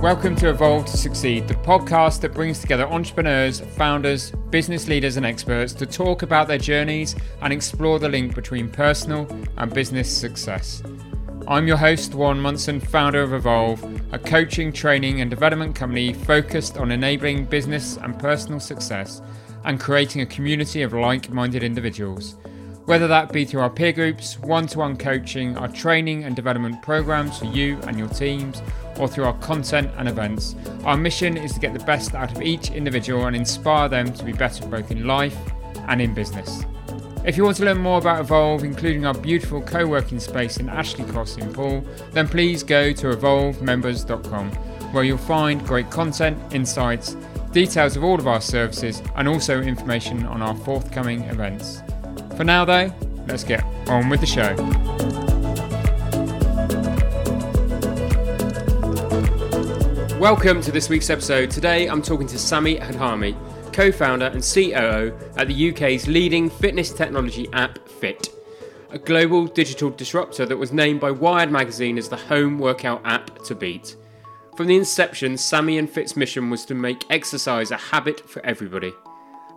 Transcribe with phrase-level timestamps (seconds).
[0.00, 5.26] Welcome to Evolve to Succeed, the podcast that brings together entrepreneurs, founders, business leaders, and
[5.26, 9.28] experts to talk about their journeys and explore the link between personal
[9.58, 10.82] and business success.
[11.46, 16.78] I'm your host, Warren Munson, founder of Evolve, a coaching, training, and development company focused
[16.78, 19.20] on enabling business and personal success
[19.64, 22.36] and creating a community of like minded individuals.
[22.86, 26.80] Whether that be through our peer groups, one to one coaching, our training and development
[26.80, 28.62] programs for you and your teams,
[29.00, 30.54] or through our content and events,
[30.84, 34.24] our mission is to get the best out of each individual and inspire them to
[34.24, 35.36] be better both in life
[35.88, 36.64] and in business.
[37.24, 40.68] If you want to learn more about Evolve, including our beautiful co working space in
[40.68, 44.50] Ashley Cross in Poole, then please go to evolvemembers.com
[44.92, 47.16] where you'll find great content, insights,
[47.52, 51.82] details of all of our services, and also information on our forthcoming events.
[52.36, 52.92] For now, though,
[53.28, 54.99] let's get on with the show.
[60.20, 61.50] Welcome to this week's episode.
[61.50, 63.34] Today I'm talking to Sammi Adhami,
[63.72, 68.28] co founder and COO at the UK's leading fitness technology app Fiit,
[68.90, 73.38] a global digital disruptor that was named by Wired magazine as the home workout app
[73.44, 73.96] to beat.
[74.58, 78.92] From the inception, Sammi and Fiit's mission was to make exercise a habit for everybody.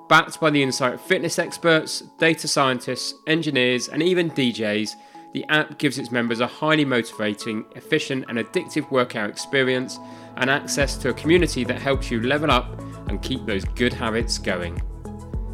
[0.08, 4.92] Backed by the insight of fitness experts, data scientists, engineers, and even DJs,
[5.34, 10.00] the app gives its members a highly motivating, efficient, and addictive workout experience
[10.38, 14.38] and access to a community that helps you level up and keep those good habits
[14.38, 14.82] going.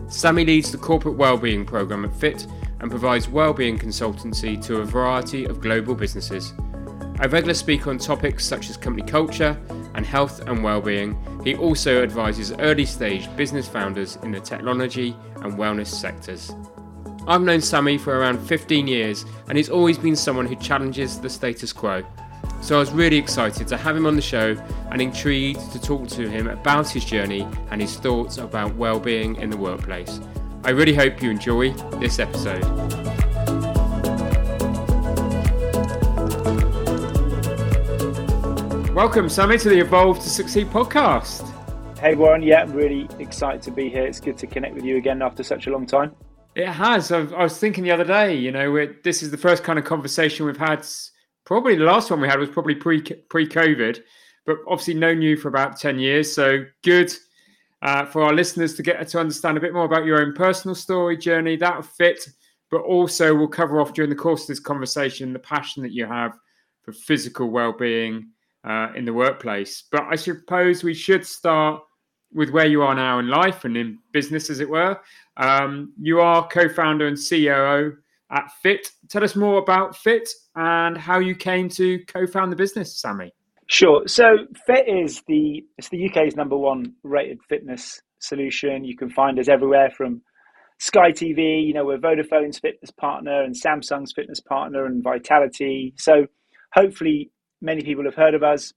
[0.07, 5.45] Sammi leads the corporate wellbeing program at Fiit and provides wellbeing consultancy to a variety
[5.45, 6.53] of global businesses.
[7.21, 9.59] A regular speaker on topics such as company culture
[9.95, 15.87] and health and well-being, he also advises early-stage business founders in the technology and wellness
[15.87, 16.53] sectors.
[17.27, 21.29] I've known Sammi for around 15 years and he's always been someone who challenges the
[21.29, 22.03] status quo.
[22.61, 24.55] So I was really excited to have him on the show
[24.91, 29.49] and intrigued to talk to him about his journey and his thoughts about well-being in
[29.49, 30.19] the workplace.
[30.63, 32.63] I really hope you enjoy this episode.
[38.93, 41.47] Welcome, Sammi, to the Evolve to Succeed podcast.
[41.99, 42.43] Hey, Warren.
[42.43, 44.05] Yeah, I'm really excited to be here.
[44.05, 46.13] It's good to connect with you again after such a long time.
[46.59, 47.09] It has.
[47.09, 50.45] I, was thinking the other day, you know, this is the first kind of conversation
[50.45, 50.85] we've had.
[51.45, 54.01] Probably the last one we had was probably pre pre COVID,
[54.45, 56.35] but obviously known you for about ten years.
[56.35, 57.13] So good
[57.81, 60.75] uh, for our listeners to get to understand a bit more about your own personal
[60.75, 61.55] story journey.
[61.55, 62.27] That fit,
[62.69, 66.05] but also we'll cover off during the course of this conversation the passion that you
[66.07, 66.37] have
[66.81, 68.31] for physical well-being
[68.65, 69.85] uh, in the workplace.
[69.89, 71.81] But I suppose we should start
[72.33, 74.99] with where you are now in life and in business, as it were.
[75.37, 77.97] Um, you are co-founder and COO
[78.31, 78.91] at Fiit.
[79.09, 83.31] Tell us more about Fiit and how you came to co-found the business, Sammi.
[83.67, 84.07] Sure.
[84.07, 84.23] So
[84.67, 88.83] Fiit is the it's the UK's number one rated fitness solution.
[88.83, 90.21] You can find us everywhere from
[90.79, 91.65] Sky TV.
[91.65, 95.93] You know, we're Vodafone's fitness partner and Samsung's fitness partner and Vitality.
[95.97, 96.25] So
[96.73, 97.31] hopefully,
[97.61, 98.73] many people have heard of us.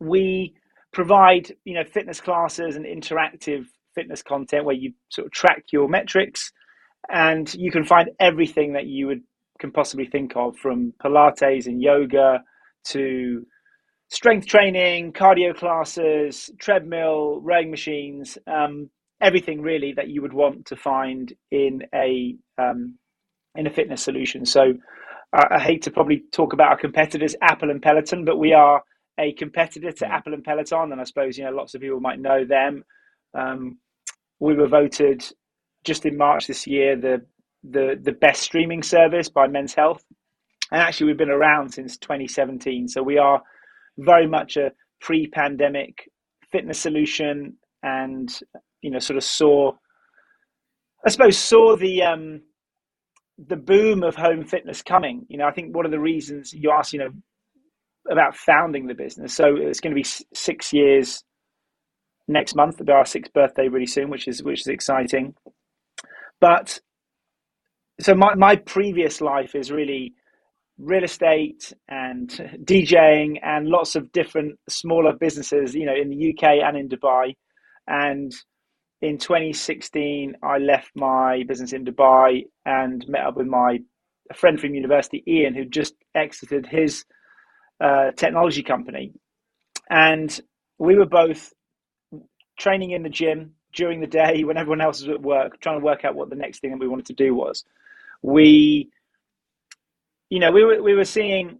[0.00, 0.54] We
[0.94, 5.88] provide you know fitness classes and interactive fitness content where you sort of track your
[5.88, 6.52] metrics
[7.12, 9.22] and you can find everything that you would
[9.60, 12.40] can possibly think of from pilates and yoga
[12.84, 13.44] to
[14.10, 18.88] strength training cardio classes treadmill rowing machines um,
[19.20, 22.96] everything really that you would want to find in a um,
[23.56, 24.44] in a fitness solution.
[24.44, 24.74] So
[25.32, 28.82] uh, i hate to probably talk about our competitors apple and peloton but we are
[29.18, 32.20] a competitor to apple and peloton and i suppose you know lots of people might
[32.20, 32.84] know them
[33.34, 33.78] um,
[34.40, 35.24] we were voted
[35.84, 37.24] just in March this year the
[37.62, 40.04] the the best streaming service by Men's Health,
[40.70, 42.88] and actually we've been around since 2017.
[42.88, 43.42] So we are
[43.98, 46.10] very much a pre-pandemic
[46.50, 48.32] fitness solution, and
[48.82, 49.72] you know sort of saw,
[51.06, 52.42] I suppose saw the um,
[53.38, 55.26] the boom of home fitness coming.
[55.28, 57.10] You know, I think one of the reasons you asked, you know,
[58.10, 59.34] about founding the business.
[59.34, 61.24] So it's going to be six years
[62.28, 62.74] next month.
[62.74, 65.34] It'll be our sixth birthday really soon, which is which is exciting.
[66.40, 66.80] But
[68.00, 70.14] so my, my previous life is really
[70.78, 72.28] real estate and
[72.64, 77.34] DJing and lots of different smaller businesses, you know, in the UK and in Dubai.
[77.86, 78.32] And
[79.00, 83.78] in 2016, I left my business in Dubai and met up with my
[84.34, 87.04] friend from university, Ian, who just exited his
[87.80, 89.12] uh, technology company.
[89.90, 90.38] And
[90.78, 91.52] we were both
[92.58, 95.84] training in the gym during the day when everyone else was at work, trying to
[95.84, 97.64] work out what the next thing that we wanted to do was.
[98.22, 98.90] We,
[100.30, 101.58] you know, we were we were seeing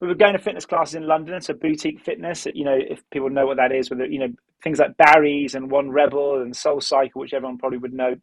[0.00, 2.46] we were going to fitness classes in London, so boutique fitness.
[2.54, 4.28] You know, if people know what that is, whether you know
[4.62, 8.16] things like Barry's and One Rebel and Soul Cycle, which everyone probably would know.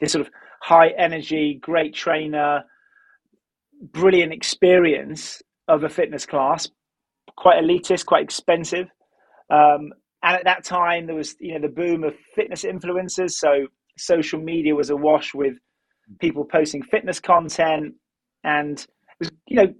[0.00, 2.62] This sort of high energy, great trainer,
[3.80, 6.68] brilliant experience of a fitness class,
[7.36, 8.86] quite elitist, quite expensive.
[9.50, 9.92] Um,
[10.22, 13.32] and at that time, there was you know the boom of fitness influencers.
[13.32, 13.66] So
[13.96, 15.54] social media was awash with
[16.20, 17.94] people posting fitness content,
[18.42, 18.86] and it
[19.20, 19.74] was you know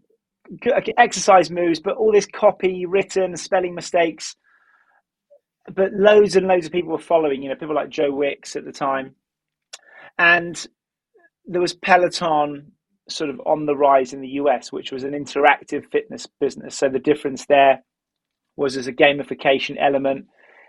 [0.97, 4.37] exercise moves, but all this copy, written, spelling mistakes.
[5.75, 7.43] But loads and loads of people were following.
[7.43, 9.15] You know, people like Joe Wicks at the time,
[10.19, 10.67] and
[11.47, 12.73] there was Peloton
[13.09, 16.77] sort of on the rise in the US, which was an interactive fitness business.
[16.77, 17.83] So the difference there
[18.57, 20.27] was as a gamification element.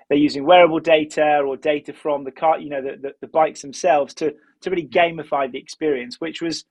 [0.08, 3.62] They're using wearable data or data from the car, you know, the, the, the bikes
[3.62, 6.66] themselves to to really gamify the experience, which was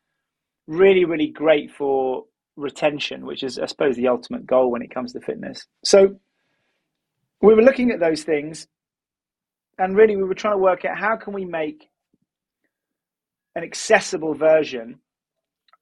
[0.67, 2.25] really, really great for
[2.56, 5.67] retention, which is, I suppose, the ultimate goal when it comes to fitness.
[5.85, 6.19] So
[7.41, 8.67] we were looking at those things,
[9.79, 11.88] and really we were trying to work out how can we make
[13.55, 15.00] an accessible version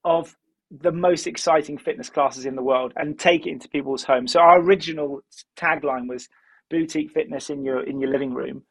[0.06, 0.34] of
[0.70, 4.32] the most exciting fitness classes in the world and take it into people's homes.
[4.32, 5.20] So our original
[5.58, 6.28] tagline was
[6.70, 8.62] boutique fitness in your in your living room.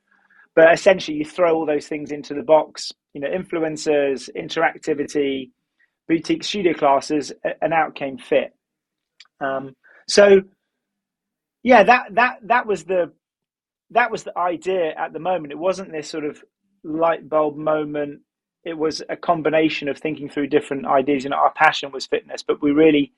[0.55, 5.51] But essentially you throw all those things into the box, you know, influencers, interactivity,
[6.07, 8.51] boutique studio classes, and out came Fiit.
[9.41, 9.75] Um,
[10.07, 10.41] so
[11.63, 13.11] yeah, that that that was the
[13.91, 15.51] that was the idea at the moment.
[15.51, 16.43] It wasn't this sort of
[16.83, 18.21] light bulb moment.
[18.65, 21.23] It was a combination of thinking through different ideas.
[21.23, 23.13] You know, our passion was fitness, but we really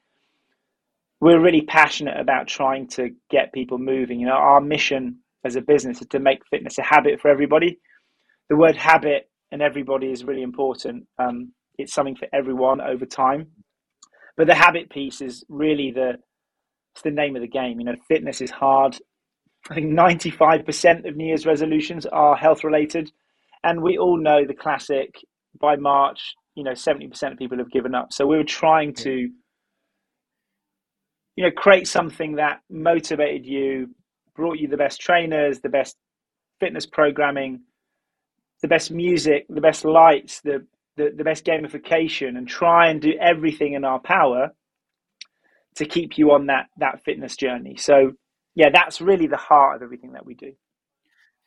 [1.20, 4.20] we're really passionate about trying to get people moving.
[4.20, 7.80] You know, our mission as a business is to make fitness a habit for everybody.
[8.50, 11.08] The word habit and everybody is really important.
[11.18, 13.48] Um, it's something for everyone over time.
[14.36, 16.16] But the habit piece is really the
[16.94, 17.80] it's the name of the game.
[17.80, 18.98] You know, fitness is hard.
[19.70, 23.12] I think 95% of New Year's resolutions are health related.
[23.64, 25.16] And we all know the classic
[25.60, 28.12] by March, you know, 70% of people have given up.
[28.12, 29.30] So we were trying to,
[31.36, 33.90] you know, create something that motivated you,
[34.36, 35.96] brought you the best trainers, the best
[36.60, 37.62] fitness programming,
[38.62, 40.66] the best music, the best lights, the
[40.98, 44.50] the, the best gamification and try and do everything in our power
[45.76, 47.78] to keep you on that that fitness journey.
[47.78, 48.14] So
[48.56, 50.54] yeah, that's really the heart of everything that we do.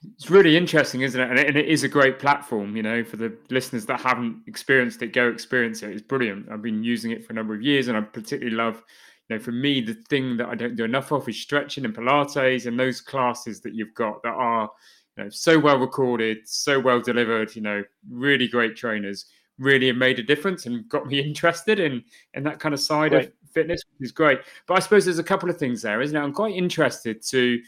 [0.02, 1.30] It's really interesting, isn't it?
[1.30, 1.46] And, it?
[1.48, 5.12] and it is a great platform, you know, for the listeners that haven't experienced it,
[5.12, 5.90] go experience it.
[5.90, 6.50] It's brilliant.
[6.50, 8.82] I've been using it for a number of years and I particularly love,
[9.28, 11.94] you know, for me, the thing that I don't do enough of is stretching and
[11.94, 14.70] Pilates and those classes that you've got that are,
[15.16, 19.26] you know, so well recorded, so well delivered, you know, really great trainers
[19.60, 22.02] really made a difference and got me interested in
[22.34, 24.40] in that kind of side of fitness, which is great.
[24.66, 26.20] But I suppose there's a couple of things there, isn't it?
[26.20, 27.60] I'm quite interested to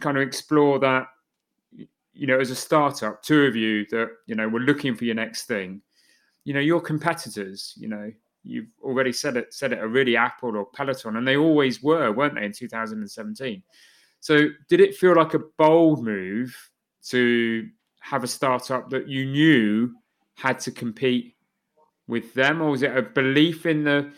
[0.00, 1.06] kind of explore that.
[2.14, 5.14] You know, as a startup, two of you that you know were looking for your
[5.14, 5.82] next thing.
[6.44, 7.74] You know, your competitors.
[7.76, 8.12] You know,
[8.42, 9.52] you've already said it.
[9.52, 13.62] Said it are really Apple or Peloton, and they always were, weren't they, in 2017?
[14.20, 16.56] So, did it feel like a bold move
[17.08, 17.68] to
[18.00, 19.94] have a startup that you knew
[20.36, 21.36] had to compete
[22.06, 24.12] with them, or was it a belief in the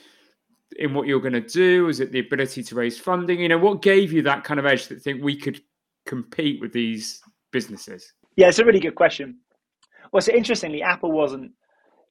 [0.78, 1.86] in what you're going to do?
[1.86, 3.40] Was it the ability to raise funding?
[3.40, 5.60] You know, what gave you that kind of edge that think we could
[6.04, 7.20] compete with these
[7.56, 8.12] businesses?
[8.36, 9.38] Yeah, it's a really good question.
[10.12, 11.52] Well, so interestingly, Apple wasn't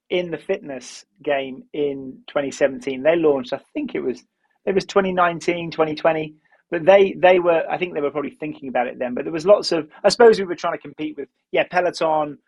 [0.10, 3.04] in the fitness game in 2017.
[3.04, 4.24] They launched, I think it was
[4.66, 6.34] it was 2019, 2020.
[6.72, 9.14] But they they were, I think they were probably thinking about it then.
[9.14, 12.40] But there was lots of, I suppose we were trying to compete with, yeah, Peloton,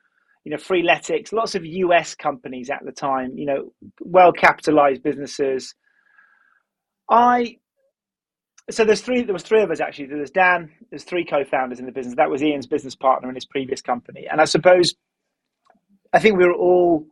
[0.44, 5.76] you know, Freeletics, lots of US companies at the time, you know, well capitalized businesses.
[7.10, 7.58] I
[8.70, 10.08] so there's three there was three of us actually.
[10.08, 12.16] there's Dan, there's three co-founders in the business.
[12.16, 14.28] That was Ian's business partner in his previous company.
[14.30, 14.96] And I suppose
[16.14, 17.06] I think we were all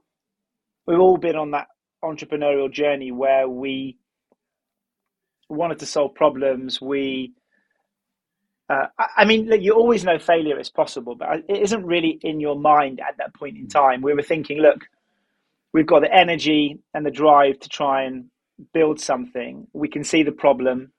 [0.87, 1.67] we've all been on that
[2.03, 3.97] entrepreneurial journey where we
[5.49, 6.81] wanted to solve problems.
[6.81, 7.33] We
[8.69, 12.39] uh, I mean, look, you always know failure is possible, but it isn't really in
[12.39, 14.01] your mind at that point in time.
[14.01, 14.85] We were thinking, look,
[15.73, 18.25] we've got the energy and the drive to try and
[18.73, 19.67] build something.
[19.73, 20.91] We can see the problem,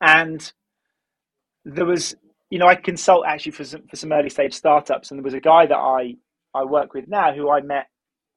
[0.00, 0.52] and
[1.64, 2.14] there was,
[2.50, 5.34] you know, I consult actually for some, for some early stage startups, and there was
[5.34, 6.14] a guy that I
[6.54, 7.86] I work with now who I met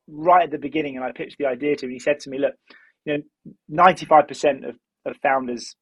[0.08, 1.92] right at the beginning, and I pitched the idea to him.
[1.92, 2.54] He said to me, look,
[3.06, 4.76] you know, ninety five percent of
[5.06, 5.76] of founders,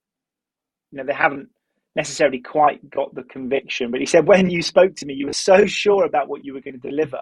[0.91, 1.49] you know, they haven't
[1.95, 3.89] necessarily quite got the conviction.
[3.91, 6.53] But he said, when you spoke to me, you were so sure about what you
[6.53, 7.21] were going to deliver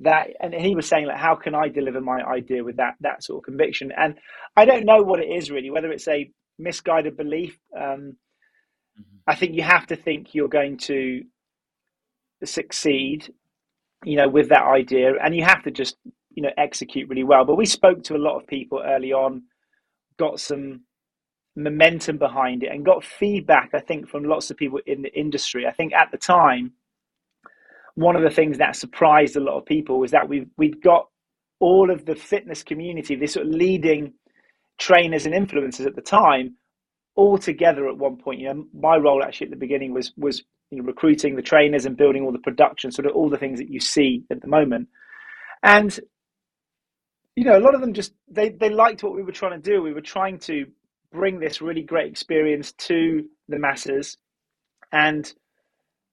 [0.00, 3.22] that, and he was saying, like, how can I deliver my idea with that that
[3.22, 3.92] sort of conviction?
[3.96, 4.14] And
[4.56, 7.58] I don't know what it is really, whether it's a misguided belief.
[7.76, 9.16] Um, mm-hmm.
[9.26, 11.22] I think you have to think you're going to
[12.44, 13.32] succeed,
[14.04, 15.96] you know, with that idea, and you have to just
[16.30, 17.44] you know execute really well.
[17.44, 19.42] But we spoke to a lot of people early on,
[20.18, 20.82] got some
[21.56, 23.70] momentum behind it, and got feedback.
[23.74, 25.66] I think from lots of people in the industry.
[25.66, 26.72] I think at the time,
[27.94, 31.06] one of the things that surprised a lot of people was that we've we've got
[31.60, 34.14] all of the fitness community, this sort of leading
[34.80, 36.56] trainers and influencers at the time,
[37.14, 38.40] all together at one point.
[38.40, 41.84] You know, my role actually at the beginning was was you know, recruiting the trainers
[41.86, 44.48] and building all the production, sort of all the things that you see at the
[44.48, 44.88] moment.
[45.62, 45.98] And
[47.36, 49.70] you know, a lot of them just they they liked what we were trying to
[49.70, 49.82] do.
[49.82, 50.66] We were trying to
[51.12, 54.16] bring this really great experience to the masses,
[54.92, 55.32] and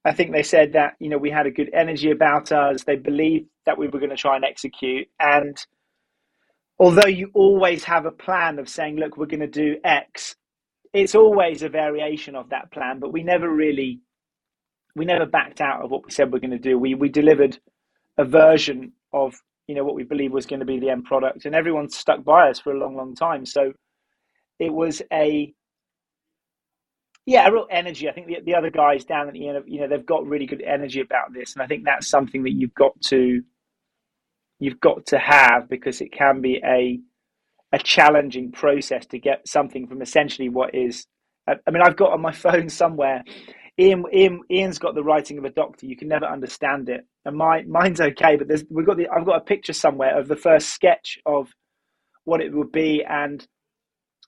[0.05, 2.83] I think they said that you know we had a good energy about us.
[2.83, 5.57] They believed that we were going to try and execute, and
[6.79, 10.35] although you always have a plan of saying, "Look, we're going to do X,"
[10.93, 12.99] it's always a variation of that plan.
[12.99, 14.01] But we never really,
[14.95, 16.77] we never backed out of what we said we're going to do.
[16.79, 17.59] We we delivered
[18.17, 19.35] a version of
[19.67, 22.23] you know what we believe was going to be the end product, and everyone stuck
[22.23, 23.45] by us for a long, long time.
[23.45, 23.73] So
[24.59, 25.53] it was a
[27.27, 28.07] yeah, a real energy.
[28.09, 30.25] I think the, the other guys down at the end, of, you know, they've got
[30.25, 33.43] really good energy about this, and I think that's something that you've got to
[34.59, 36.99] you've got to have because it can be a
[37.73, 41.05] a challenging process to get something from essentially what is.
[41.47, 43.23] I mean, I've got on my phone somewhere.
[43.79, 45.85] Ian, Ian, Ian's got the writing of a doctor.
[45.85, 48.35] You can never understand it, and my mine's okay.
[48.35, 51.49] But there's we've got the I've got a picture somewhere of the first sketch of
[52.23, 53.45] what it would be, and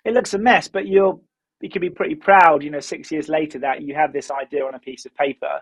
[0.06, 0.68] it looks a mess.
[0.68, 1.20] But you're
[1.62, 4.66] you can be pretty proud, you know, six years later that you have this idea
[4.66, 5.62] on a piece of paper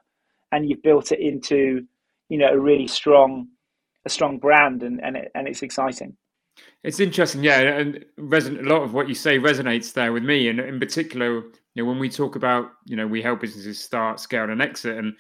[0.52, 1.82] and you've built it into,
[2.30, 3.48] you know, a really strong,
[4.08, 6.18] a strong brand and, and, it, and it's exciting.
[6.84, 10.48] It's interesting, yeah, and reson- a lot of what you say resonates there with me,
[10.48, 11.44] and in particular,
[11.76, 14.98] you know, when we talk about, you know, we help businesses start, scale, and exit,
[14.98, 15.14] and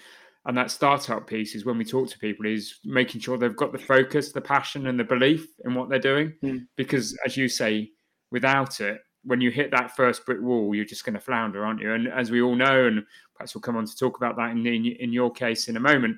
[0.45, 3.73] and that startup piece is when we talk to people is making sure they've got
[3.73, 6.65] the focus, the passion, and the belief in what they're doing, mm.
[6.77, 7.91] because as you say,
[8.31, 11.81] without it, when you hit that first brick wall, you're just going to flounder, aren't
[11.81, 11.93] you?
[11.93, 13.03] And as we all know, and
[13.35, 15.81] perhaps we'll come on to talk about that in, in, in your case in a
[15.81, 16.15] moment,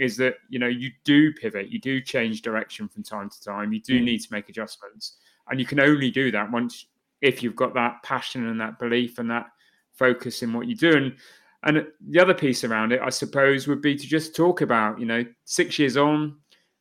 [0.00, 3.72] is that you know you do pivot, you do change direction from time to time,
[3.72, 4.04] you do mm.
[4.04, 5.16] need to make adjustments,
[5.48, 6.86] and you can only do that once
[7.20, 9.46] if you've got that passion and that belief and that
[9.92, 10.96] focus in what you do.
[10.96, 11.16] And
[11.64, 15.06] and the other piece around it, I suppose, would be to just talk about you
[15.06, 16.38] know six years on,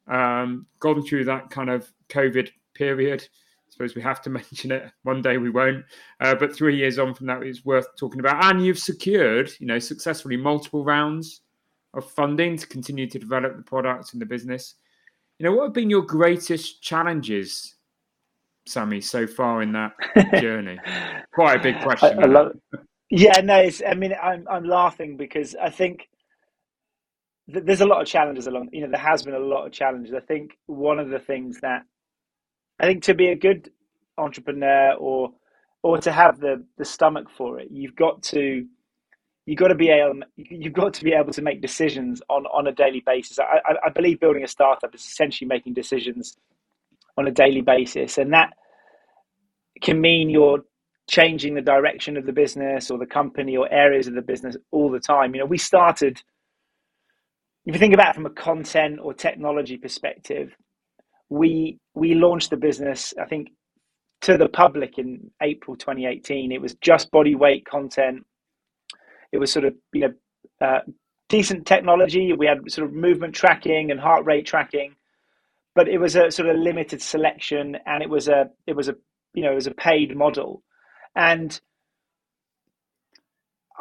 [0.07, 3.27] um, gone through that kind of COVID period
[3.69, 4.91] I suppose we have to mention it.
[5.03, 5.85] One day we won't.
[6.19, 8.43] Uh, but three years on from that, it's worth talking about.
[8.45, 11.41] And you've secured, you know, successfully multiple rounds
[11.93, 14.75] of funding to continue to develop the product and the business.
[15.37, 17.75] You know, what have been your greatest challenges,
[18.67, 19.93] Sammi, so far in that
[20.39, 20.77] journey?
[21.33, 22.19] Quite a big question.
[22.19, 22.51] I, I love,
[23.09, 26.09] yeah, no, it's, I mean, I'm I'm laughing because I think
[27.47, 28.69] there's a lot of challenges along.
[28.71, 30.13] You know, there has been a lot of challenges.
[30.13, 31.83] I think one of the things that
[32.79, 33.71] I think to be a good
[34.17, 35.31] entrepreneur or
[35.81, 38.65] or to have the the stomach for it, you've got to
[39.49, 42.67] you've got to be able you've got to be able to make decisions on on
[42.67, 43.39] a daily basis.
[43.39, 46.37] I, I, I believe building a startup is essentially making decisions
[47.17, 48.53] on a daily basis, and that
[49.81, 50.59] can mean you're
[51.09, 54.91] changing the direction of the business or the company or areas of the business all
[54.91, 55.33] the time.
[55.33, 56.21] You know, we started.
[57.65, 60.55] If you think about it from a content or technology perspective,
[61.29, 63.49] we we launched the business i think
[64.21, 68.25] to the public in april 2018 it was just body weight content
[69.31, 70.13] it was sort of you know
[70.67, 70.79] uh,
[71.29, 72.33] decent technology.
[72.33, 74.95] We had sort of movement tracking and heart rate tracking
[75.75, 78.95] but it was a sort of limited selection and it was a it was a
[79.33, 80.63] you know it was a paid model.
[81.15, 81.59] And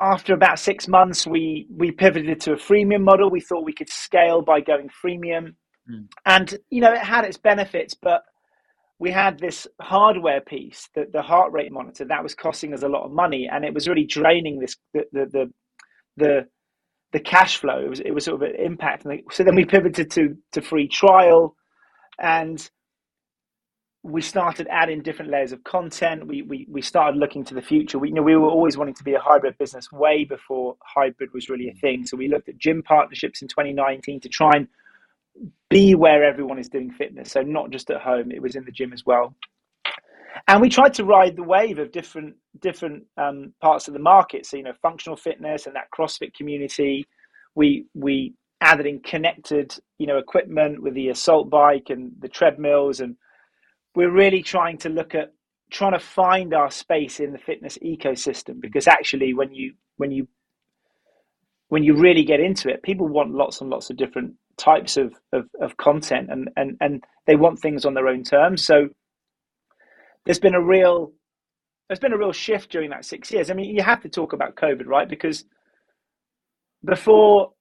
[0.00, 3.30] after about six months we we pivoted to a freemium model.
[3.30, 5.54] We thought we could scale by going freemium.
[5.90, 6.06] Mm.
[6.24, 8.22] And, you know, it had its benefits, but
[8.98, 12.88] we had this hardware piece, the, the heart rate monitor, that was costing us a
[12.88, 13.48] lot of money.
[13.50, 15.52] And it was really draining this, the, the, the,
[16.16, 16.40] the,
[17.12, 17.78] the cash flow.
[17.78, 19.06] It was, it was sort of an impact.
[19.30, 21.54] So then we pivoted to, to free trial
[22.18, 22.68] and
[24.02, 26.26] we started adding different layers of content.
[26.26, 27.98] We, we, we started looking to the future.
[27.98, 31.30] We, you know, we were always wanting to be a hybrid business way before hybrid
[31.32, 31.80] was really a mm.
[31.80, 32.06] thing.
[32.06, 34.66] So we looked at gym partnerships in 2019 to try and
[35.70, 37.32] be where everyone is doing fitness.
[37.32, 39.34] So not just at home, it was in the gym as well.
[40.46, 44.46] And we tried to ride the wave of different different um, parts of the market.
[44.46, 47.06] So you know, functional fitness and that CrossFit community.
[47.54, 53.00] We we added in connected you know equipment with the assault bike and the treadmills,
[53.00, 53.16] and
[53.94, 55.32] we're really trying to look at
[55.70, 60.26] trying to find our space in the fitness ecosystem because actually when you when you
[61.68, 65.14] when you really get into it people want lots and lots of different types of,
[65.32, 68.88] of, of content and, and and they want things on their own terms so
[70.24, 71.12] there's been a real
[71.88, 74.32] there's been a real shift during that six years i mean you have to talk
[74.32, 75.44] about covid right because
[76.84, 77.52] before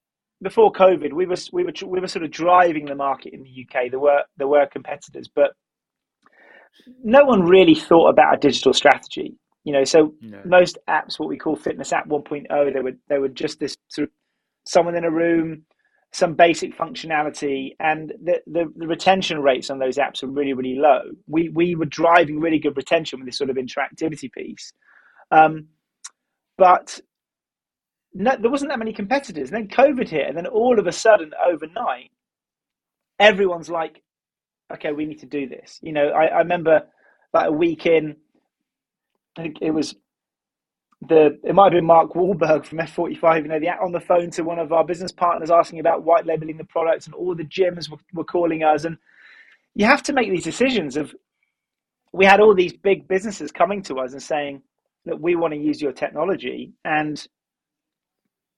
[0.42, 3.63] before covid we were we were we were sort of driving the market in the
[3.63, 5.51] uk there were there were competitors but
[7.04, 9.36] no one really thought about a digital strategy.
[9.63, 10.42] You know, so no.
[10.46, 14.08] most apps, what we call fitness app 1.0, they were they were just this sort
[14.08, 14.13] of
[14.66, 15.63] someone in a room,
[16.18, 20.76] some basic functionality, and the, the, the retention rates on those apps are really really
[20.76, 21.04] low.
[21.28, 24.74] We we were driving really good retention with this sort of interactivity piece,
[25.30, 25.68] um,
[26.58, 27.00] but
[28.16, 29.52] no, there wasn't that many competitors.
[29.52, 32.10] And then COVID hit, and then all of a sudden, overnight,
[33.20, 34.02] everyone's like,
[34.74, 35.78] okay, we need to do this.
[35.84, 36.82] You know, I, I remember
[37.32, 38.16] like a week in,
[39.38, 39.94] I think it was
[41.01, 44.32] the it might have been Mark Wahlberg from F45, you know, the on the phone
[44.32, 47.44] to one of our business partners asking about white labeling the products, and all the
[47.44, 48.86] gyms were, were calling us.
[48.86, 48.98] And
[49.75, 51.13] you have to make these decisions of
[52.13, 54.62] we had all these big businesses coming to us and saying
[55.06, 56.74] that we want to use your technology.
[56.84, 57.25] And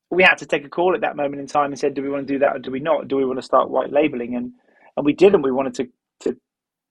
[0.09, 2.09] we had to take a call at that moment in time and said do we
[2.09, 3.07] want to do that or do we not?
[3.09, 4.35] Do we want to start white labeling?
[4.35, 4.53] And
[4.95, 5.41] and we didn't.
[5.41, 5.87] We wanted to
[6.21, 6.37] to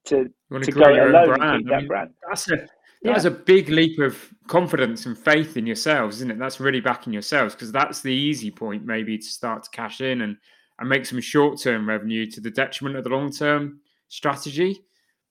[0.06, 2.10] to, to go alone and keep that mean, brand.
[2.28, 2.68] That's a
[3.02, 3.12] yeah.
[3.12, 6.38] that's a big leap of confidence and faith in yourselves, isn't it?
[6.38, 10.22] That's really backing yourselves because that's the easy point, maybe to start to cash in
[10.22, 10.36] and
[10.80, 14.84] and make some short term revenue to the detriment of the long term strategy.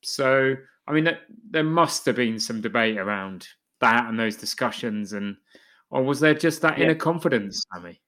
[0.04, 0.56] So,
[0.88, 1.10] I mean,
[1.50, 3.48] there must have been some debate around
[3.82, 5.36] that and those discussions, and
[5.90, 6.86] or was there just that yeah.
[6.86, 8.00] inner confidence, Sammi?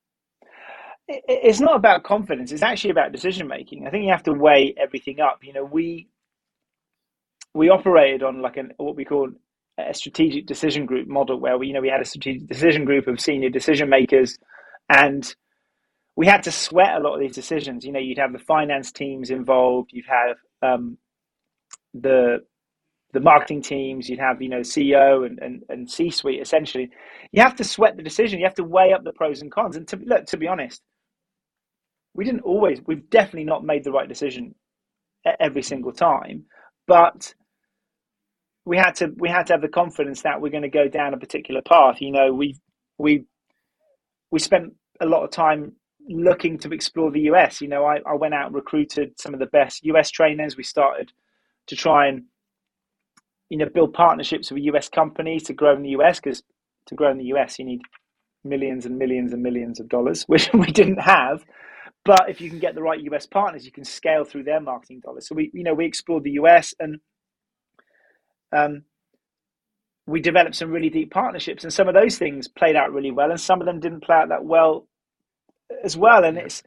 [1.09, 4.73] it's not about confidence it's actually about decision making i think you have to weigh
[4.77, 6.07] everything up you know we
[7.53, 9.29] we operated on like an what we call
[9.89, 13.07] a strategic decision group model where we you know we had a strategic decision group
[13.07, 14.37] of senior decision makers
[14.89, 15.35] and
[16.15, 18.91] we had to sweat a lot of these decisions you know you'd have the finance
[18.91, 20.97] teams involved you'd have um,
[21.93, 22.39] the
[23.11, 26.91] the marketing teams, you'd have, you know, CEO and, and, and C suite essentially.
[27.31, 28.37] You have to sweat the decision.
[28.37, 29.75] You have to weigh up the pros and cons.
[29.75, 30.83] And to look, to be honest,
[32.13, 34.55] we didn't always we've definitely not made the right decision
[35.39, 36.43] every single time
[36.87, 37.33] but
[38.65, 41.13] we had to we had to have the confidence that we're going to go down
[41.13, 42.55] a particular path you know we
[42.97, 43.25] we
[44.31, 45.73] we spent a lot of time
[46.09, 49.39] looking to explore the US you know I, I went out and recruited some of
[49.39, 51.11] the best US trainers we started
[51.67, 52.23] to try and
[53.49, 56.43] you know build partnerships with US companies to grow in the US because
[56.87, 57.81] to grow in the US you need
[58.43, 61.43] millions and millions and millions of dollars which we didn't have
[62.05, 65.01] but if you can get the right US partners, you can scale through their marketing
[65.01, 65.27] dollars.
[65.27, 66.99] So we, you know, we explored the US and
[68.51, 68.83] um,
[70.07, 73.29] we developed some really deep partnerships, and some of those things played out really well,
[73.31, 74.87] and some of them didn't play out that well
[75.83, 76.23] as well.
[76.23, 76.63] And it's,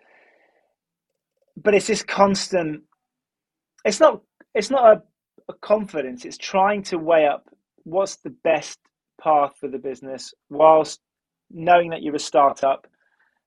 [1.56, 2.82] but it's this constant.
[3.84, 4.22] It's not.
[4.54, 5.02] It's not a,
[5.50, 6.24] a confidence.
[6.24, 7.48] It's trying to weigh up
[7.84, 8.78] what's the best
[9.20, 11.00] path for the business whilst
[11.50, 12.86] knowing that you're a startup,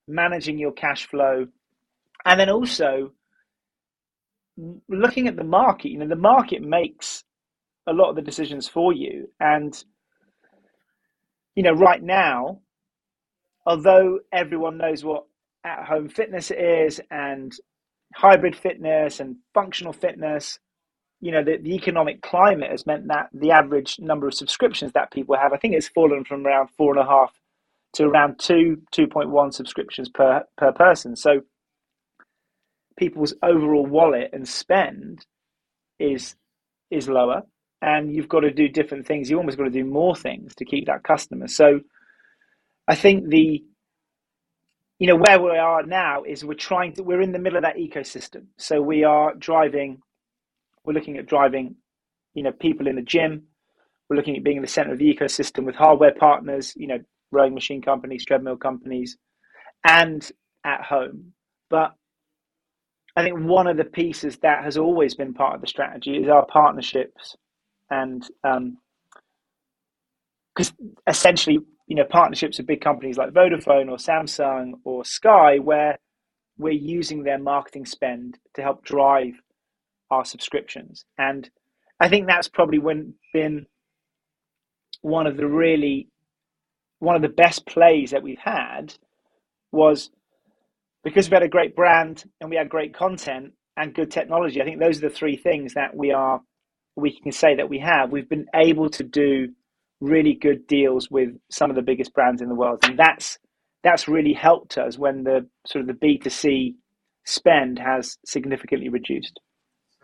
[0.07, 1.47] managing your cash flow,
[2.25, 3.11] and then also
[4.87, 7.23] looking at the market you know the market makes
[7.87, 9.29] a lot of the decisions for you.
[9.39, 9.75] And
[11.55, 12.59] you know right now
[13.65, 15.25] although everyone knows what
[15.65, 17.53] at home fitness is and
[18.15, 20.59] hybrid fitness and functional fitness
[21.21, 25.11] you know the, the economic climate has meant that the average number of subscriptions that
[25.11, 27.31] people have i think it's fallen from around four and a half
[27.95, 31.15] to around two 2.1 subscriptions per per person.
[31.15, 31.41] So
[32.97, 35.25] people's overall wallet and spend
[35.99, 36.35] is
[36.91, 37.43] is lower
[37.85, 39.29] and you've got to do different things.
[39.29, 41.47] You almost got to do more things to keep that customer.
[41.47, 41.81] So
[42.87, 43.63] i think the
[44.99, 47.63] you know where we are now is we're trying to we're in the middle of
[47.63, 48.45] that ecosystem.
[48.57, 49.99] So we are driving
[50.83, 51.75] we're looking at driving
[52.33, 53.43] you know people in the gym.
[54.09, 56.99] We're looking at being in the center of the ecosystem with hardware partners you know
[57.31, 59.17] rowing machine companies treadmill companies
[59.87, 60.21] and
[60.63, 61.33] at home.
[61.69, 61.91] But
[63.15, 66.29] I think one of the pieces that has always been part of the strategy is
[66.29, 67.35] our partnerships,
[67.89, 68.69] and because
[70.69, 75.97] um, essentially, you know, partnerships with big companies like Vodafone or Samsung or Sky, where
[76.57, 79.33] we're using their marketing spend to help drive
[80.09, 81.49] our subscriptions, and
[81.99, 83.67] I think that's probably when been
[85.01, 86.09] one of the really
[86.99, 88.93] one of the best plays that we've had
[89.71, 90.09] was
[91.03, 94.65] because we had a great brand and we had great content and good technology, I
[94.65, 96.41] think those are the three things that we are
[96.95, 99.49] we can say that we have, we've been able to do
[100.01, 103.37] really good deals with some of the biggest brands in the world, and that's
[103.83, 106.75] that's really helped us when the sort of the B two C
[107.25, 109.39] spend has significantly reduced.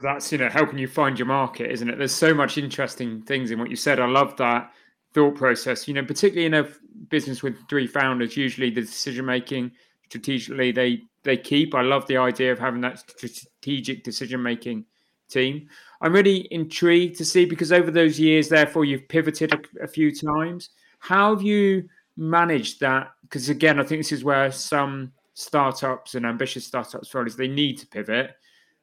[0.01, 1.97] That's you know helping you find your market, isn't it?
[1.97, 3.99] There's so much interesting things in what you said.
[3.99, 4.71] I love that
[5.13, 5.87] thought process.
[5.87, 6.67] You know, particularly in a
[7.09, 9.71] business with three founders, usually the decision making
[10.09, 11.75] strategically they they keep.
[11.75, 14.85] I love the idea of having that strategic decision making
[15.31, 15.67] team.
[16.01, 20.13] I'm really intrigued to see because over those years, therefore, you've pivoted a, a few
[20.13, 20.69] times.
[20.99, 23.11] How have you managed that?
[23.23, 27.47] Because again, I think this is where some startups and ambitious startups fail is they
[27.47, 28.31] need to pivot,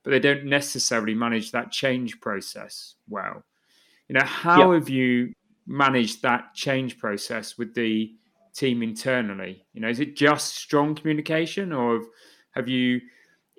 [0.02, 3.44] but they don't necessarily manage that change process well.
[4.08, 4.80] You know, how yep.
[4.80, 5.34] have you
[5.66, 8.14] managed that change process with the
[8.54, 9.66] team internally?
[9.74, 12.06] You know, is it just strong communication, or have,
[12.52, 13.00] have you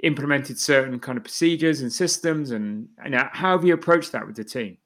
[0.04, 4.36] implemented certain kind of procedures and systems, and, and how have you approached that with
[4.36, 4.78] the team?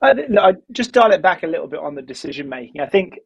[0.00, 2.80] I, I just dial it back a little bit on the decision making.
[2.80, 3.18] I think,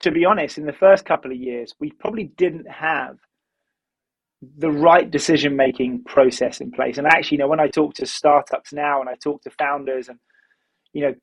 [0.00, 3.18] to be honest, in the first couple of years, we probably didn't have
[4.56, 6.98] the right decision making process in place.
[6.98, 10.08] And actually, you know, when I talk to startups now and I talk to founders
[10.08, 10.18] and
[10.92, 11.14] you know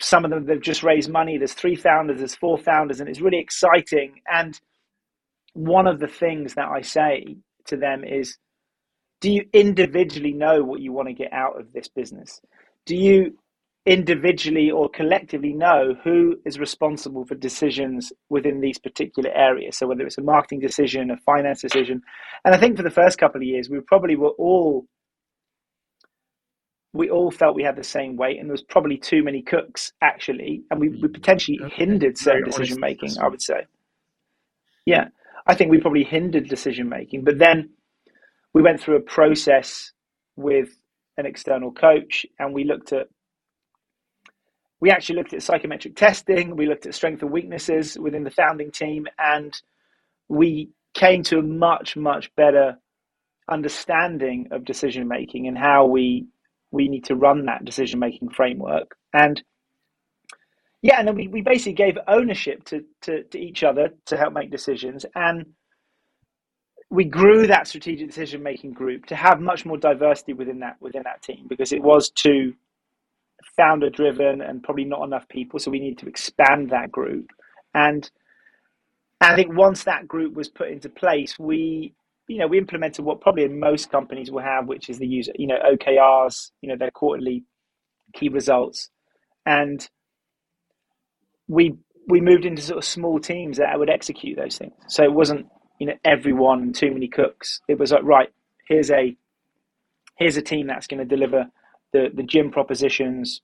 [0.00, 1.38] some of them they've just raised money.
[1.38, 4.20] There's three founders, there's four founders, and it's really exciting.
[4.32, 4.58] And
[5.54, 8.36] one of the things that I say to them is,
[9.20, 12.40] do you individually know what you want to get out of this business?
[12.86, 13.38] Do you
[13.84, 19.78] individually or collectively know who is responsible for decisions within these particular areas?
[19.78, 22.02] So whether it's a marketing decision, a finance decision,
[22.44, 24.86] and I think for the first couple of years we probably were all
[26.94, 29.92] we all felt we had the same weight, and there was probably too many cooks
[30.02, 31.74] actually, and we, we potentially okay.
[31.74, 33.10] hindered certain decision making.
[33.20, 33.66] I would say,
[34.84, 35.08] yeah,
[35.46, 37.24] I think we probably hindered decision making.
[37.24, 37.70] But then
[38.54, 39.92] we went through a process
[40.36, 40.70] with
[41.16, 43.08] an external coach, and we looked at
[44.80, 46.56] we actually looked at psychometric testing.
[46.56, 49.54] We looked at strengths and weaknesses within the founding team, and
[50.28, 52.78] we came to a much much better
[53.48, 56.26] understanding of decision making and how we
[56.70, 58.96] we need to run that decision making framework.
[59.12, 59.42] And
[60.82, 64.34] yeah, and then we, we basically gave ownership to, to, to each other to help
[64.34, 65.06] make decisions.
[65.14, 65.46] And
[66.90, 71.02] we grew that strategic decision making group to have much more diversity within that within
[71.04, 72.52] that team because it was too
[73.56, 75.58] founder driven and probably not enough people.
[75.58, 77.28] So we need to expand that group.
[77.74, 78.10] And
[79.20, 81.94] I think once that group was put into place, we
[82.28, 85.46] you know, we implemented what probably most companies will have, which is the user, you
[85.46, 87.44] know, OKRs, you know, their quarterly
[88.14, 88.90] key results,
[89.46, 89.88] and
[91.52, 91.74] we
[92.08, 94.72] we moved into sort of small teams that would execute those things.
[94.88, 95.46] So it wasn't,
[95.78, 97.60] you know, everyone and too many cooks.
[97.68, 98.30] It was like, right,
[98.66, 99.16] here's a
[100.16, 101.46] here's a team that's going to deliver
[101.92, 103.42] the the gym propositions.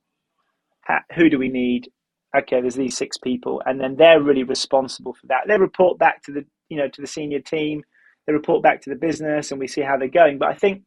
[1.14, 1.90] who do we need?
[2.36, 5.44] Okay, there's these six people, and then they're really responsible for that.
[5.46, 7.82] They report back to the you know to the senior team
[8.26, 10.36] they report back to the business and we see how they're going.
[10.36, 10.82] But I think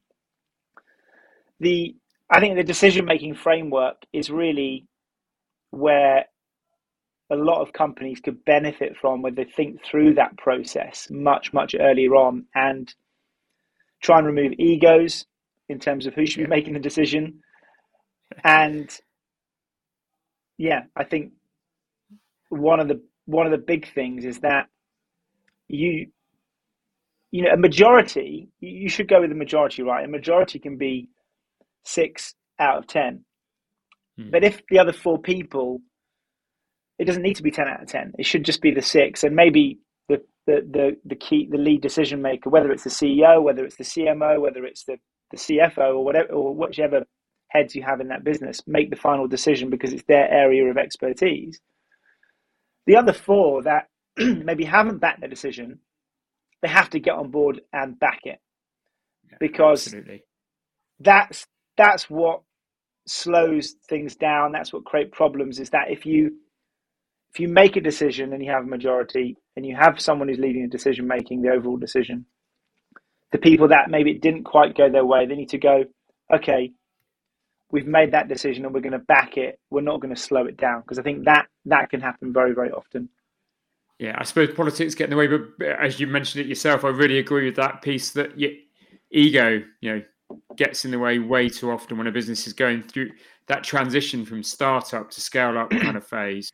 [1.60, 1.96] the
[2.30, 4.88] I think the decision making framework is really
[5.72, 6.26] where
[7.32, 11.76] a lot of companies could benefit from when they think through that process much much
[11.80, 12.94] earlier on and
[14.02, 15.26] try and remove egos
[15.70, 17.40] in terms of who should be making the decision
[18.44, 19.00] and
[20.58, 21.32] yeah i think
[22.50, 24.68] one of the one of the big things is that
[25.70, 26.08] you
[27.32, 30.06] you know, a majority, you should go with the majority, right?
[30.06, 31.10] A majority can be
[31.86, 33.24] six out of 10.
[34.18, 34.30] Hmm.
[34.32, 35.82] But if the other four people,
[37.02, 38.14] it doesn't need to be 10 out of 10.
[38.20, 39.26] It should just be the six.
[39.26, 43.44] And maybe the, the, the, the key, the lead decision maker, whether it's the CEO,
[43.44, 44.98] whether it's the CMO, whether it's the,
[45.32, 47.04] the CFO or whatever, or whichever
[47.50, 50.78] heads you have in that business, make the final decision because it's their area of
[50.78, 51.60] expertise.
[52.88, 53.88] The other four that
[54.18, 55.80] maybe haven't backed their decision
[56.62, 58.40] they have to get on board and back it
[59.40, 60.24] because absolutely.
[61.00, 62.42] that's that's what
[63.08, 64.52] slows things down.
[64.52, 65.60] That's what create problems.
[65.60, 66.34] Is that if you
[67.34, 70.40] if you make a decision and you have a majority and you have someone who's
[70.40, 72.26] leading the decision making, the overall decision,
[73.32, 75.86] the people that maybe it didn't quite go their way, they need to go,
[76.34, 76.72] okay,
[77.72, 79.60] we've made that decision and we're going to back it.
[79.70, 82.54] We're not going to slow it down because I think that that can happen very
[82.54, 83.08] very often.
[83.98, 86.90] Yeah, I suppose politics get in the way, but as you mentioned it yourself, I
[86.90, 88.52] really agree with that piece that your
[89.12, 90.02] ego, you know,
[90.58, 93.12] gets in the way way too often when a business is going through
[93.48, 96.52] that transition from startup to scale up kind of phase.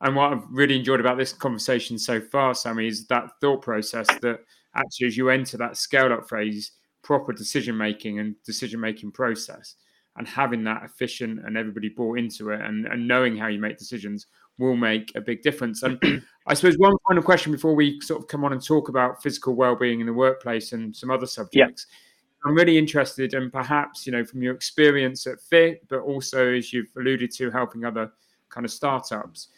[0.00, 4.06] And what I've really enjoyed about this conversation so far, Sammi, is that thought process
[4.22, 4.40] that
[4.74, 9.76] actually, as you enter that scale up phase, proper decision making and decision making process.
[10.18, 13.78] and having that efficient and everybody bought into it and, and knowing how you make
[13.78, 14.26] decisions
[14.58, 15.84] will make a big difference.
[15.84, 19.22] And I suppose one final question before we sort of come on and talk about
[19.22, 21.86] physical well-being in the workplace and some other subjects.
[21.88, 21.96] Yeah.
[22.44, 26.72] I'm really interested, and perhaps you know from your experience at Fiit, but also as
[26.72, 28.12] you've alluded to, helping other
[28.48, 29.48] kind of startups,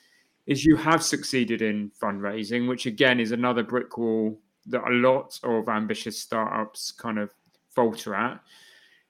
[0.46, 5.38] is you have succeeded in fundraising, which again is another brick wall that a lot
[5.42, 7.30] of ambitious startups kind of
[7.70, 8.40] falter at.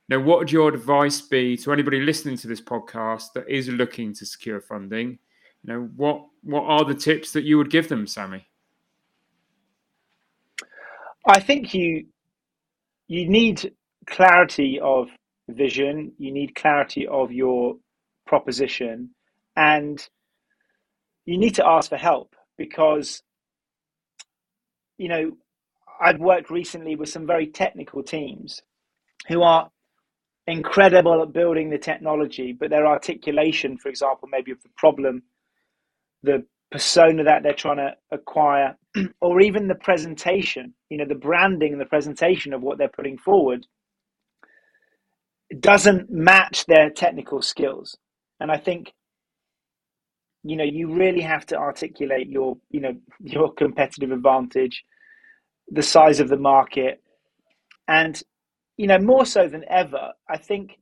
[0.08, 4.12] Now, what would your advice be to anybody listening to this podcast that is looking
[4.14, 5.18] to secure funding?
[5.62, 8.44] You know, what what are the tips that you would give them, Sammi?
[11.26, 12.06] I think you
[13.08, 13.72] you need
[14.06, 15.08] clarity of
[15.48, 17.76] vision, you need clarity of your
[18.26, 19.10] proposition,
[19.56, 20.08] and
[21.30, 23.22] you need to ask for help because
[24.98, 25.32] you know
[26.00, 28.62] I've worked recently with some very technical teams
[29.28, 29.70] who are
[30.46, 35.22] incredible at building the technology, but their articulation, for example, maybe of the problem,
[36.22, 38.76] the persona that they're trying to acquire,
[39.20, 43.18] or even the presentation, you know, the branding and the presentation of what they're putting
[43.18, 43.66] forward
[45.58, 47.96] doesn't match their technical skills.
[48.38, 48.92] And I think,
[50.42, 54.84] you know, you really have to articulate your, you know, your competitive advantage,
[55.68, 57.02] the size of the market,
[57.88, 58.22] and
[58.76, 60.78] you know, more so than ever, I think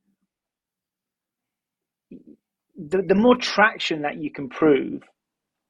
[2.76, 5.02] the, the more traction that you can prove,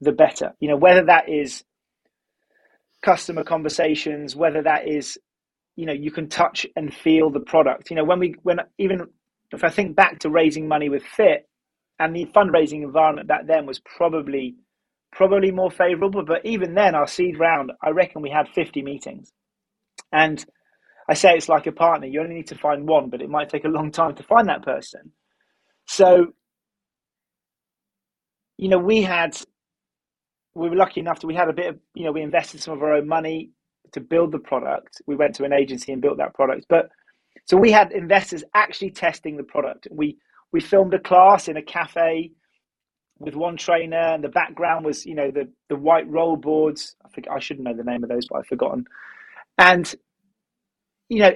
[0.02, 0.52] the better.
[0.60, 1.64] You know, whether that is
[3.02, 5.18] customer conversations, whether that is,
[5.76, 7.88] you know, you can touch and feel the product.
[7.88, 9.06] You know, when we, when even
[9.52, 11.48] if I think back to raising money with Fiit
[11.98, 14.56] and the fundraising environment back then was probably,
[15.12, 16.24] probably more favorable.
[16.24, 19.32] But even then, our seed round, I reckon we had 50 meetings.
[20.12, 20.44] And
[21.08, 22.06] I say it's like a partner.
[22.06, 24.48] You only need to find one, but it might take a long time to find
[24.48, 25.12] that person.
[25.86, 26.28] So,
[28.58, 29.36] you know, we had,
[30.54, 32.74] we were lucky enough to, we had a bit of, you know, we invested some
[32.74, 33.50] of our own money
[33.92, 35.00] to build the product.
[35.06, 36.66] We went to an agency and built that product.
[36.68, 36.90] But
[37.46, 39.88] so we had investors actually testing the product.
[39.90, 40.18] We,
[40.52, 42.32] we filmed a class in a cafe
[43.18, 46.94] with one trainer and the background was, you know, the, the white roll boards.
[47.04, 48.84] I think I should know the name of those, but I've forgotten.
[49.58, 49.92] And
[51.08, 51.32] you know,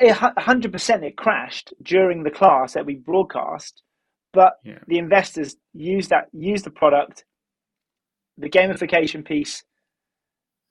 [0.00, 3.82] uh, hundred percent it crashed during the class that we broadcast,
[4.32, 4.78] but yeah.
[4.86, 7.24] the investors used that used the product.
[8.36, 9.64] The gamification piece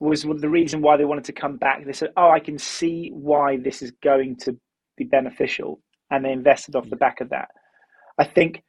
[0.00, 1.84] was the reason why they wanted to come back.
[1.84, 4.56] They said, "Oh, I can see why this is going to
[4.96, 7.48] be beneficial," and they invested off the back of that.
[8.18, 8.62] I think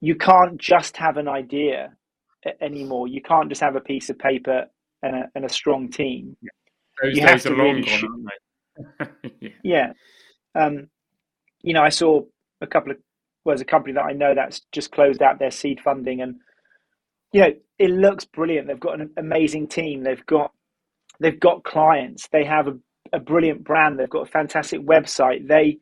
[0.00, 1.94] you can't just have an idea
[2.60, 3.08] anymore.
[3.08, 4.66] You can't just have a piece of paper
[5.02, 6.36] and a, and a strong team.
[6.42, 6.50] Yeah.
[7.02, 8.26] Those you days have to are long really gone,
[9.40, 9.48] yeah.
[9.62, 9.92] yeah.
[10.54, 10.88] Um,
[11.62, 12.22] you know, I saw
[12.60, 12.98] a couple of
[13.44, 16.36] well, there's a company that I know that's just closed out their seed funding, and
[17.32, 18.68] you know, it looks brilliant.
[18.68, 20.02] They've got an amazing team.
[20.02, 20.52] They've got
[21.20, 22.28] they've got clients.
[22.28, 22.76] They have a,
[23.12, 23.98] a brilliant brand.
[23.98, 25.46] They've got a fantastic website.
[25.48, 25.78] They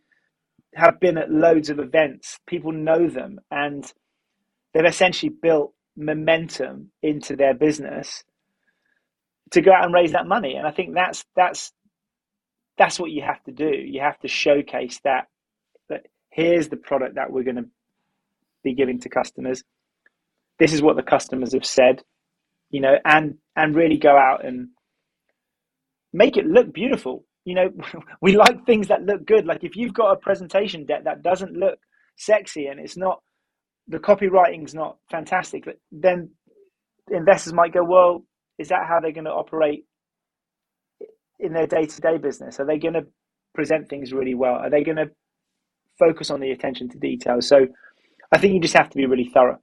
[0.74, 2.38] have been at loads of events.
[2.46, 3.90] People know them, and
[4.74, 8.24] they've essentially built momentum into their business
[9.52, 10.54] to go out and raise that money.
[10.56, 11.72] And I think that's that's
[12.78, 13.70] that's what you have to do.
[13.70, 15.26] You have to showcase that
[15.88, 17.68] that here's the product that we're going to
[18.64, 19.62] be giving to customers.
[20.58, 22.02] This is what the customers have said,
[22.70, 24.68] you know, and and really go out and
[26.12, 27.24] make it look beautiful.
[27.44, 27.70] You know,
[28.22, 29.46] we like things that look good.
[29.46, 31.78] Like if you've got a presentation deck that doesn't look
[32.16, 33.20] sexy and it's not
[33.88, 36.30] the copywriting's not fantastic, then
[37.10, 38.24] investors might go, well,
[38.58, 39.84] is that how they're going to operate
[41.40, 42.60] in their day to day business?
[42.60, 43.06] Are they going to
[43.54, 44.54] present things really well?
[44.54, 45.10] Are they going to
[45.98, 47.40] focus on the attention to detail?
[47.40, 47.66] So
[48.32, 49.58] I think you just have to be really thorough.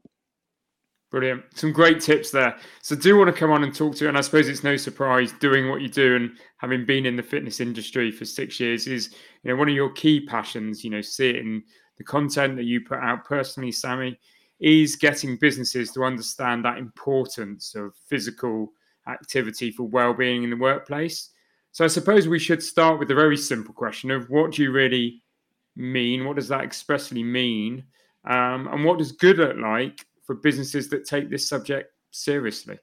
[1.12, 1.44] Brilliant.
[1.56, 2.56] Some great tips there.
[2.84, 4.10] So do want to come on and talk to you.
[4.10, 7.24] And I suppose it's no surprise doing what you do and having been in the
[7.24, 11.02] fitness industry for six years is, you know, one of your key passions, you know,
[11.02, 11.64] seeing
[11.98, 14.18] the content that you put out personally, Sammi,
[14.60, 18.72] is getting businesses to understand that importance of physical
[19.08, 21.32] activity for well-being in the workplace.
[21.72, 24.72] So I suppose we should start with a very simple question of what do you
[24.72, 25.24] really
[25.76, 26.26] mean?
[26.26, 27.84] What does that expressly mean?
[28.26, 32.78] Um, and what does good look like for businesses that take this subject seriously?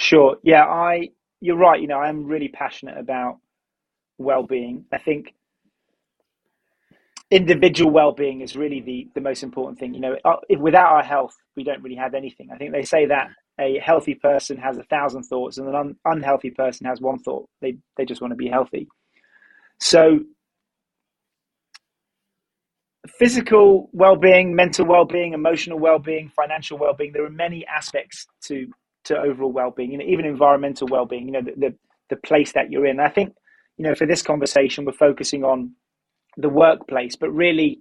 [0.00, 0.36] Sure.
[0.42, 1.10] Yeah, I
[1.40, 1.80] you're right.
[1.80, 3.36] You know, I am really passionate about
[4.18, 4.84] well-being.
[4.92, 5.32] I think
[7.30, 9.94] individual well-being is really the the most important thing.
[9.94, 12.48] You know, uh, if, without our health, we don't really have anything.
[12.52, 13.28] I think they say that
[13.60, 17.48] a healthy person has a thousand thoughts and an un- unhealthy person has one thought.
[17.60, 18.88] They they just want to be healthy.
[19.80, 20.18] So
[23.08, 27.12] physical well-being, mental well-being, emotional well-being, financial well-being.
[27.12, 28.68] There are many aspects to
[29.04, 31.26] to overall well-being, you know, even environmental well-being.
[31.26, 31.74] You know, the the,
[32.10, 33.00] the place that you're in.
[33.00, 33.34] I think,
[33.76, 35.72] you know, for this conversation, we're focusing on
[36.36, 37.80] the workplace, but really,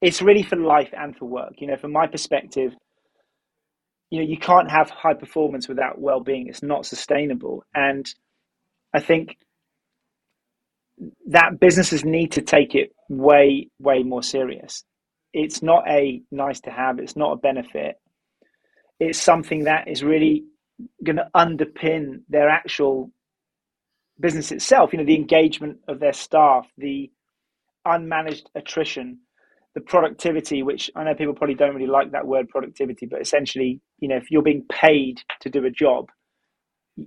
[0.00, 1.54] it's really for life and for work.
[1.58, 2.74] You know, from my perspective,
[4.10, 6.48] you know, you can't have high performance without well-being.
[6.48, 8.06] It's not sustainable, and
[8.94, 9.36] I think
[11.26, 14.84] that businesses need to take it way, way more serious.
[15.32, 17.96] It's not a nice to have, it's not a benefit.
[19.00, 20.44] It's something that is really
[21.02, 23.10] going to underpin their actual
[24.20, 27.10] business itself, you know, the engagement of their staff, the
[27.86, 29.18] unmanaged attrition,
[29.74, 33.80] the productivity, which I know people probably don't really like that word productivity, but essentially,
[33.98, 36.10] you know, if you're being paid to do a job,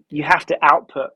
[0.10, 1.12] you have to output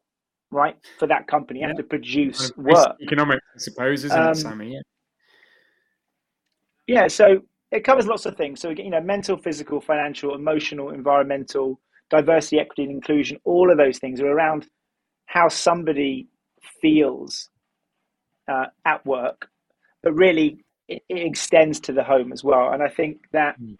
[0.51, 0.75] right?
[0.99, 2.97] For that company, you have to produce work.
[3.01, 4.73] Economics, I suppose, isn't um, it, Sammi?
[4.73, 4.81] Yeah.
[6.87, 7.07] Yeah.
[7.07, 8.59] So it covers lots of things.
[8.59, 13.39] So you know, mental, physical, financial, emotional, environmental, diversity, equity, and inclusion.
[13.45, 14.67] All of those things are around
[15.25, 16.27] how somebody
[16.81, 17.49] feels
[18.47, 19.49] uh, at work,
[20.03, 22.71] but really it, it, extends to the home as well.
[22.71, 23.59] And I think that.
[23.59, 23.77] Mm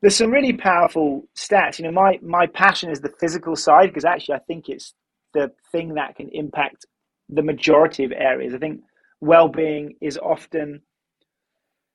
[0.00, 1.78] there's some really powerful stats.
[1.78, 4.94] You know, my my passion is the physical side because actually I think it's
[5.34, 6.86] the thing that can impact
[7.28, 8.54] the majority of areas.
[8.54, 8.80] I think
[9.20, 10.80] well-being is often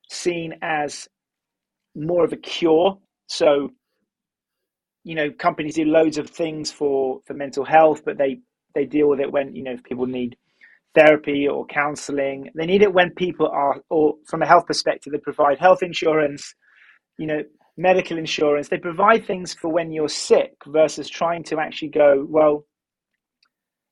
[0.10, 1.08] seen as
[1.96, 2.98] more of a cure.
[3.28, 3.70] So,
[5.04, 8.40] you know, companies do loads of things for for mental health, but they
[8.76, 10.36] they deal with it when you know if people need
[10.96, 12.50] therapy or counseling.
[12.56, 16.54] They need it when people are, or from a health perspective, they provide health insurance.
[17.18, 17.44] You know,
[17.78, 18.70] medical insurance.
[18.70, 22.66] They provide things for when you're sick versus trying to actually go well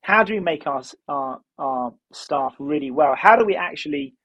[0.02, 3.16] how do we make our, our, our staff really well?
[3.18, 4.16] How do we actually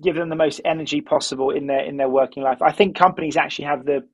[0.00, 2.62] give them the most energy possible in their in their working life?
[2.62, 4.06] I think companies actually have the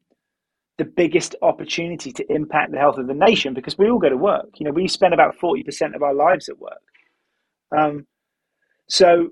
[0.79, 4.17] the biggest opportunity to impact the health of the nation because we all go to
[4.17, 4.49] work.
[4.57, 6.83] You know, we spend about forty percent of our lives at work.
[7.77, 8.07] Um,
[8.89, 9.31] so,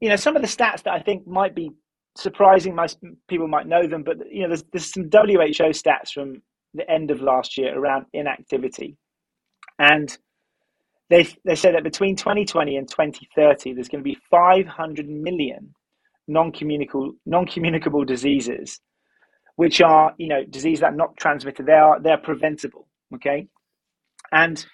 [0.00, 1.70] you know, some of the stats that I think might be
[2.16, 6.42] surprising, most people might know them, but you know, there's there's some WHO stats from
[6.74, 8.96] the end of last year around inactivity.
[9.78, 10.16] And
[11.08, 15.74] they, they say that between 2020 and 2030, there's going to be 500 million
[16.28, 18.80] non-communicable, non-communicable diseases,
[19.56, 21.66] which are, you know, diseases that are not transmitted.
[21.66, 22.86] They are, they're preventable.
[23.14, 23.48] Okay.
[24.30, 24.64] And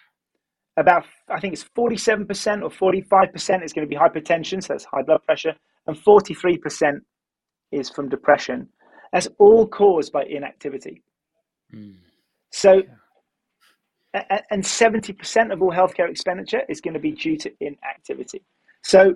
[0.77, 4.63] about, I think it's 47% or 45% is going to be hypertension.
[4.63, 5.55] So that's high blood pressure.
[5.87, 7.01] And 43%
[7.73, 8.69] is from depression.
[9.13, 11.03] That's all caused by inactivity.
[11.75, 11.97] Mm.
[12.51, 12.83] So,
[14.51, 18.43] and 70% of all healthcare expenditure is going to be due to inactivity.
[18.83, 19.15] So,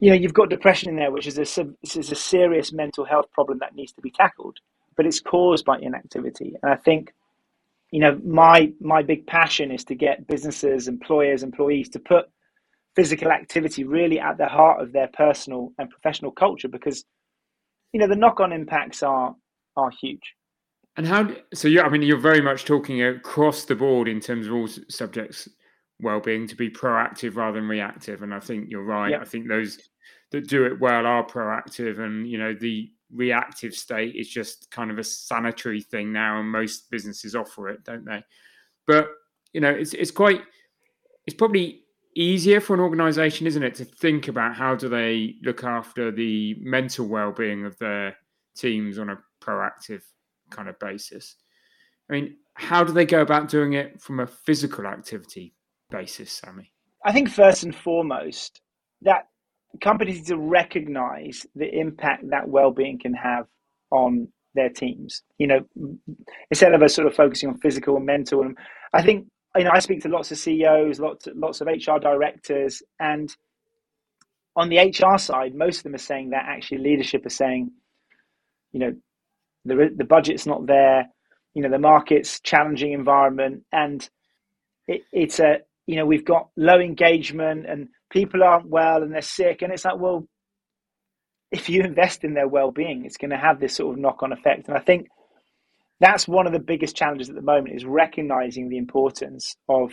[0.00, 1.42] you know, you've got depression in there, which is a,
[1.82, 4.58] this is a serious mental health problem that needs to be tackled,
[4.96, 6.54] but it's caused by inactivity.
[6.62, 7.12] And I think,
[7.90, 12.26] you know, my my big passion is to get businesses, employers, employees to put
[12.94, 17.04] physical activity really at the heart of their personal and professional culture because,
[17.92, 19.34] you know, the knock-on impacts are
[19.76, 20.34] are huge.
[20.98, 21.30] And how?
[21.54, 24.68] So yeah, I mean, you're very much talking across the board in terms of all
[24.88, 25.48] subjects
[26.00, 28.22] well-being to be proactive rather than reactive.
[28.22, 29.12] And I think you're right.
[29.12, 29.20] Yep.
[29.20, 29.78] I think those
[30.32, 34.90] that do it well are proactive, and you know the reactive state is just kind
[34.90, 38.24] of a sanitary thing now, and most businesses offer it, don't they?
[38.84, 39.08] But
[39.52, 40.42] you know, it's it's quite
[41.28, 41.84] it's probably
[42.16, 46.56] easier for an organization, isn't it, to think about how do they look after the
[46.58, 48.16] mental well-being of their
[48.56, 50.02] teams on a proactive
[50.50, 51.36] kind of basis.
[52.08, 55.54] I mean, how do they go about doing it from a physical activity
[55.90, 56.72] basis, Sammi?
[57.04, 58.60] I think first and foremost
[59.02, 59.28] that
[59.80, 63.46] companies need to recognize the impact that well-being can have
[63.90, 65.22] on their teams.
[65.38, 65.60] You know,
[66.50, 68.56] instead of us sort of focusing on physical and mental, and
[68.92, 69.26] I think
[69.56, 73.34] you know I speak to lots of CEOs, lots lots of HR directors, and
[74.56, 77.70] on the HR side, most of them are saying that actually leadership is saying,
[78.72, 78.94] you know,
[79.68, 81.08] the the budget's not there.
[81.54, 84.08] You know, the market's challenging environment, and
[84.86, 89.22] it, it's a you know we've got low engagement, and people aren't well, and they're
[89.22, 90.26] sick, and it's like, well,
[91.50, 94.68] if you invest in their well-being, it's going to have this sort of knock-on effect,
[94.68, 95.08] and I think
[96.00, 99.92] that's one of the biggest challenges at the moment is recognizing the importance of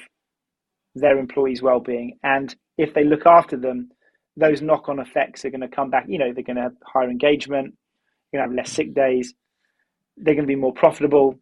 [0.94, 3.90] their employees' well-being, and if they look after them,
[4.38, 6.06] those knock-on effects are going to come back.
[6.08, 7.74] You know, they're going to have higher engagement,
[8.32, 9.34] you're going to have less sick days,
[10.18, 11.40] they're going to be more profitable.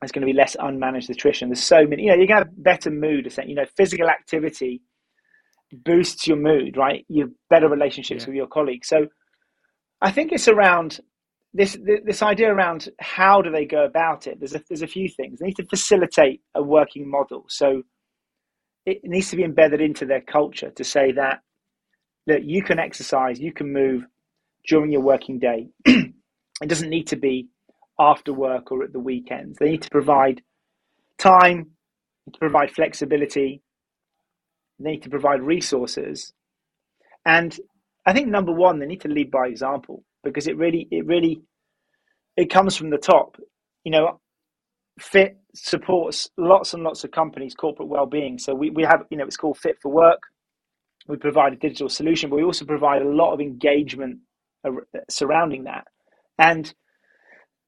[0.00, 1.48] There's going to be less unmanaged attrition.
[1.48, 3.32] There's so many, you know, you're going to have better mood.
[3.46, 4.82] You know, physical activity
[5.72, 7.04] boosts your mood, right?
[7.08, 8.28] You have better relationships yeah.
[8.28, 8.88] with your colleagues.
[8.88, 9.06] So
[10.00, 11.00] I think it's around
[11.54, 14.38] this this idea around how do they go about it.
[14.38, 15.38] There's a, there's a few things.
[15.38, 17.46] They need to facilitate a working model.
[17.48, 17.82] So
[18.86, 21.40] it needs to be embedded into their culture to say that
[22.26, 24.04] that you can exercise, you can move
[24.66, 25.68] during your working day.
[25.86, 26.12] it
[26.66, 27.48] doesn't need to be
[27.98, 29.58] after work or at the weekends.
[29.58, 30.42] They need to provide
[31.18, 31.70] time,
[32.32, 33.62] to provide flexibility,
[34.78, 36.32] they need to provide resources.
[37.26, 37.58] And
[38.06, 41.42] I think number one, they need to lead by example because it really, it really,
[42.36, 43.36] it comes from the top.
[43.84, 44.20] You know,
[45.00, 48.38] Fiit supports lots and lots of companies' corporate well-being.
[48.38, 50.20] So we, we have, you know, it's called Fiit for Work.
[51.06, 54.18] We provide a digital solution, but we also provide a lot of engagement
[55.08, 55.84] surrounding that.
[56.38, 56.72] And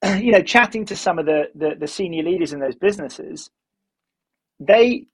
[0.21, 3.51] you know, chatting to some of the, the, the senior leaders in those businesses,
[4.59, 5.07] they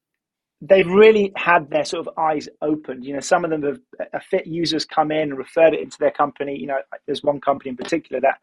[0.62, 3.04] they've really had their sort of eyes opened.
[3.04, 3.78] You know, some of them have
[4.12, 6.58] a Fiit users come in and referred it into their company.
[6.58, 8.38] You know, there's one company in particular that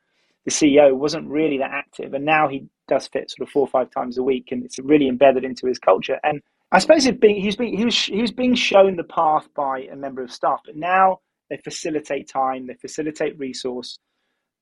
[0.46, 3.68] the CEO wasn't really that active, and now he does Fiit sort of four or
[3.68, 6.20] five times a week, and it's really embedded into his culture.
[6.24, 6.41] And
[6.72, 9.82] I suppose it being, he's being, he was he was being shown the path by
[9.91, 11.20] a member of staff, but now
[11.50, 13.98] they facilitate time, they facilitate resource,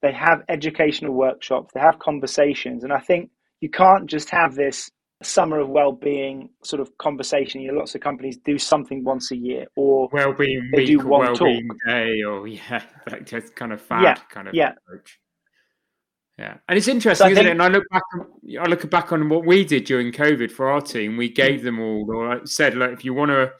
[0.01, 3.29] they have educational workshops, they have conversations, and I think
[3.59, 4.89] you can't just have this
[5.23, 7.61] summer of well-being sort of conversation.
[7.61, 10.99] You know, lots of companies do something once a year, or well-being they week, do
[10.99, 11.77] one well-being talk.
[11.85, 14.73] day, or yeah, that just kind of fad yeah, kind of yeah.
[14.85, 15.19] approach.
[16.37, 17.51] Yeah, and it's interesting, so isn't think, it?
[17.51, 18.03] And I look back,
[18.59, 21.17] I look back on what we did during COVID for our team.
[21.17, 21.63] We gave mm.
[21.63, 23.51] them all, or said, look, if you want to,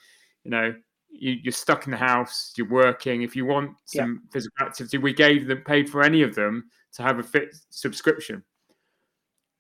[0.44, 0.74] you know,
[1.12, 3.22] you, are stuck in the house, you're working.
[3.22, 4.30] If you want some yeah.
[4.32, 8.44] physical activity, we gave them, paid for any of them to have a Fiit subscription.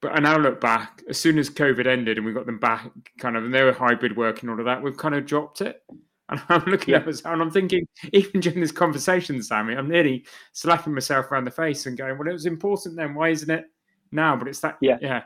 [0.01, 2.89] But I now look back, as soon as COVID ended and we got them back,
[3.19, 5.61] kind of, and they were hybrid work and all of that, we've kind of dropped
[5.61, 5.83] it.
[6.29, 6.99] And I'm looking yeah.
[7.01, 11.43] at myself and I'm thinking, even during this conversation, Sammi, I'm nearly slapping myself around
[11.43, 13.13] the face and going, well, it was important then.
[13.13, 13.65] Why isn't it
[14.13, 14.37] now?
[14.37, 15.23] But it's that, yeah, yeah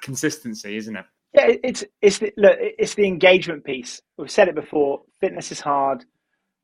[0.00, 1.04] consistency, isn't it?
[1.34, 4.00] Yeah, it's it's the, look, it's the engagement piece.
[4.18, 5.02] We've said it before.
[5.20, 6.04] Fitness is hard.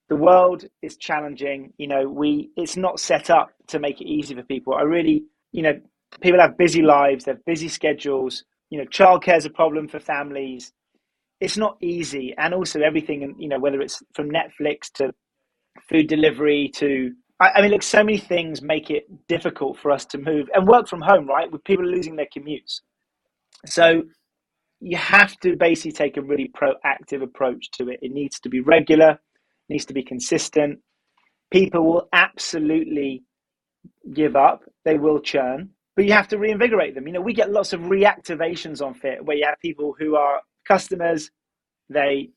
[0.08, 1.72] The world is challenging.
[1.78, 4.74] You know, we it's not set up to make it easy for people.
[4.74, 5.80] I really, you know,
[6.20, 8.44] people have busy lives, they have busy schedules.
[8.70, 10.72] You know, childcare is a problem for families.
[11.40, 13.36] It's not easy, and also everything.
[13.38, 15.14] You know, whether it's from Netflix to
[15.88, 20.06] food delivery to I, I mean, look, so many things make it difficult for us
[20.06, 21.50] to move and work from home, right?
[21.52, 22.80] With people losing their commutes,
[23.66, 24.04] so
[24.82, 28.00] you have to basically take a really proactive approach to it.
[28.02, 29.20] It needs to be regular,
[29.68, 30.80] needs to be consistent.
[31.52, 33.22] People will absolutely
[34.12, 37.06] give up, they will churn, but you have to reinvigorate them.
[37.06, 40.40] You know, we get lots of reactivations on Fiit where you have people who are
[40.66, 41.30] customers,
[41.88, 42.30] they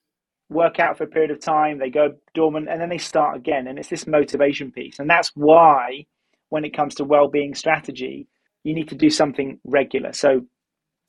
[0.50, 3.68] work out for a period of time, they go dormant, and then they start again.
[3.68, 5.00] And it's this motivation piece.
[5.00, 6.06] And that's why,
[6.50, 8.28] when it comes to well-being strategy,
[8.64, 10.14] you need to do something regular.
[10.14, 10.42] So,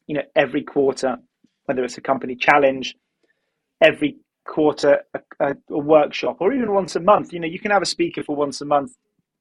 [0.07, 1.18] you know, every quarter,
[1.67, 2.97] whether it's a company challenge,
[3.83, 7.33] every quarter a, a, a workshop, or even once a month.
[7.33, 8.93] You know, you can have a speaker for once a month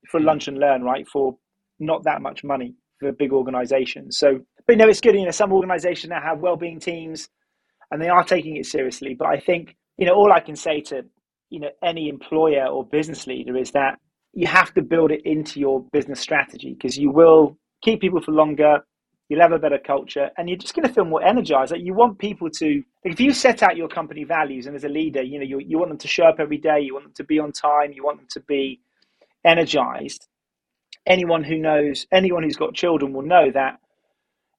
[0.10, 0.26] for mm.
[0.26, 1.08] lunch and learn, right?
[1.08, 1.36] For
[1.80, 4.18] not that much money for big organizations.
[4.18, 5.16] So, but you know, it's good.
[5.16, 7.30] You know, some organizations now have well-being teams,
[7.92, 9.16] and they are taking it seriously.
[9.18, 11.04] But I think you know, all I can say to
[11.50, 14.00] you know any employer or business leader is that
[14.34, 18.32] you have to build it into your business strategy because you will keep people for
[18.32, 18.80] longer.
[19.30, 21.72] You'll have a better culture, and you're just going to feel more energized.
[21.72, 24.90] Like you want people to, if you set out your company values, and as a
[24.90, 26.80] leader, you know you you want them to show up every day.
[26.82, 27.92] You want them to be on time.
[27.92, 28.82] You want them to be
[29.44, 30.28] energized
[31.06, 33.80] anyone who knows, anyone who's got children will know that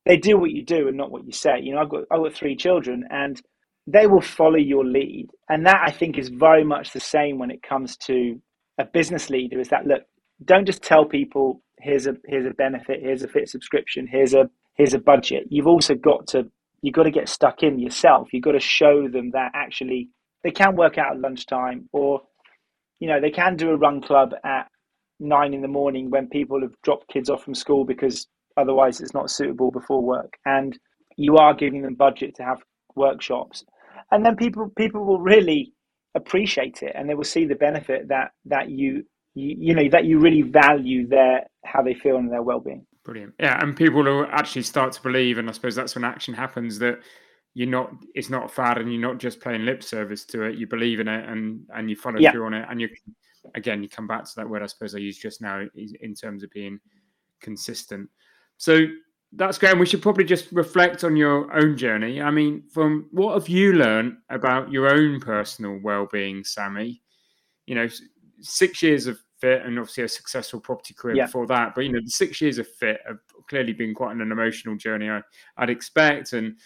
[0.04, 1.58] they do what you do and not what you say.
[1.60, 3.40] You know, I've got I've got three children, and
[3.86, 7.50] they will follow your lead, and that I think is very much the same when
[7.50, 8.40] it comes to
[8.78, 9.58] a business leader.
[9.58, 10.02] Is that look,
[10.44, 14.48] don't just tell people here's a here's a benefit, here's a Fiit subscription, here's a
[14.74, 15.44] here's a budget.
[15.50, 16.44] You've also got to
[16.82, 18.28] you've got to get stuck in yourself.
[18.32, 20.10] You've got to show them that actually
[20.44, 22.22] they can work out at lunchtime or
[23.00, 24.68] you know they can do a run club at
[25.18, 28.26] nine in the morning when people have dropped kids off from school because
[28.56, 30.78] otherwise it's not suitable before work and
[31.16, 32.62] you are giving them budget to have
[32.94, 33.64] workshops
[34.10, 35.72] and then people people will really
[36.14, 39.04] appreciate it and they will see the benefit that that you
[39.36, 43.32] you, you know that you really value their how they feel and their well-being brilliant
[43.38, 46.78] yeah and people will actually start to believe and i suppose that's when action happens
[46.78, 46.98] that
[47.54, 50.56] you're not it's not a fad and you're not just playing lip service to it
[50.56, 52.32] you believe in it and and you follow yeah.
[52.32, 52.88] through on it and you
[53.54, 56.42] again, you come back to that word I suppose I used just now in terms
[56.42, 56.80] of being
[57.40, 58.08] consistent.
[58.56, 58.86] So
[59.32, 59.72] that's great.
[59.72, 62.20] And we should probably just reflect on your own journey.
[62.20, 67.00] I mean, from what have you learned about your own personal well-being, Sammi?
[67.66, 67.88] You know,
[68.40, 71.26] six years of Fiit and obviously a successful property career yeah.
[71.26, 71.74] before that.
[71.74, 73.18] But you know, the six years of Fiit have
[73.48, 75.08] clearly been quite an emotional journey.
[75.08, 75.22] I,
[75.58, 76.56] would expect, and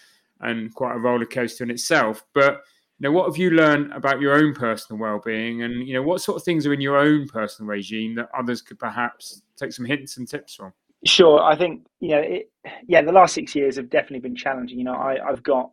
[0.41, 2.23] and quite a roller coaster in itself.
[2.33, 2.61] But
[2.99, 6.21] you know, what have you learned about your own personal well-being, and you know, what
[6.21, 9.85] sort of things are in your own personal regime that others could perhaps take some
[9.85, 10.73] hints and tips from?
[11.03, 12.51] Sure, I think you know, it,
[12.87, 14.77] yeah, the last six years have definitely been challenging.
[14.77, 15.71] You know, I, I've got,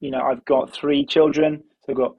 [0.00, 1.62] you know, I've got three children.
[1.84, 2.16] So I've got,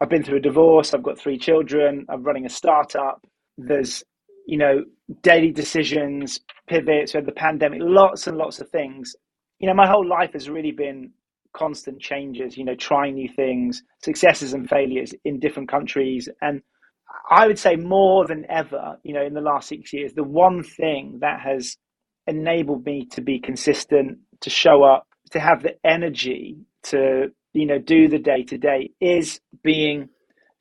[0.00, 0.94] I've been through a divorce.
[0.94, 2.06] I've got three children.
[2.08, 3.24] I'm running a startup.
[3.56, 4.04] There's,
[4.46, 4.84] you know,
[5.22, 7.14] daily decisions, pivots.
[7.14, 9.14] We had the pandemic, lots and lots of things.
[9.58, 11.10] You know, my whole life has really been
[11.52, 12.56] constant changes.
[12.56, 16.62] You know, trying new things, successes and failures in different countries, and
[17.30, 20.62] I would say more than ever, you know, in the last six years, the one
[20.62, 21.76] thing that has
[22.26, 27.78] enabled me to be consistent, to show up, to have the energy to, you know,
[27.78, 30.08] do the day to day is being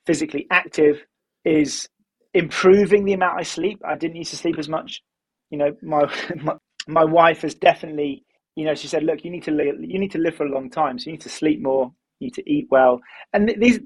[0.06, 0.98] physically active,
[1.46, 1.88] is
[2.34, 3.82] improving the amount I sleep.
[3.86, 5.02] I didn't used to sleep as much.
[5.50, 6.12] You know, my
[6.44, 6.56] my,
[6.88, 8.24] my wife has definitely,
[8.56, 10.52] you know, she said, look, you need to live, you need to live for a
[10.52, 13.00] long time, so you need to sleep more, you need to eat well,
[13.34, 13.80] and these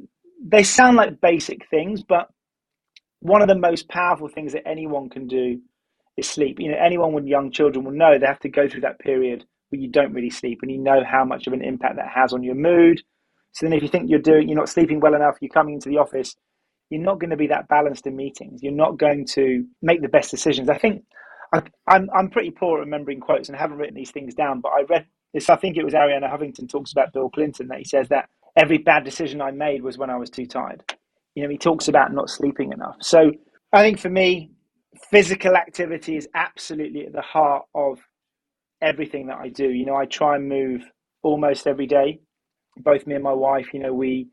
[0.44, 2.28] they sound like basic things, but
[3.20, 5.62] one of the most powerful things that anyone can do
[6.18, 6.60] is sleep.
[6.60, 9.46] You know, anyone with young children will know they have to go through that period
[9.72, 12.34] where you don't really sleep, and you know how much of an impact that has
[12.34, 13.02] on your mood.
[13.54, 15.90] So then, if you think you're doing, you're not sleeping well enough, you're coming into
[15.90, 16.36] the office,
[16.90, 18.62] you're not going to be that balanced in meetings.
[18.62, 20.70] You're not going to make the best decisions.
[20.70, 21.04] I think
[21.54, 24.62] I, am I'm, I'm pretty poor at remembering quotes and haven't written these things down,
[24.62, 25.50] but I read this.
[25.50, 28.78] I think it was Arianna Huffington talks about Bill Clinton that he says that every
[28.78, 30.84] bad decision I made was when I was too tired.
[31.36, 32.98] You know, he talks about not sleeping enough.
[33.02, 33.32] So
[33.72, 34.52] I think for me,
[35.10, 38.00] physical activity is absolutely at the heart of
[38.82, 39.70] everything that I do.
[39.70, 40.84] You know, I try and move
[41.24, 42.20] almost every day.
[42.78, 44.28] Both me and my wife, you know, we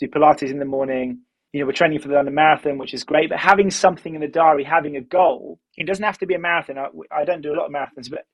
[0.00, 1.20] do Pilates in the morning.
[1.52, 3.30] You know, we're training for the London Marathon, which is great.
[3.30, 6.38] But having something in the diary, having a goal, it doesn't have to be a
[6.38, 6.78] marathon.
[6.78, 8.24] I, I don't do a lot of marathons, but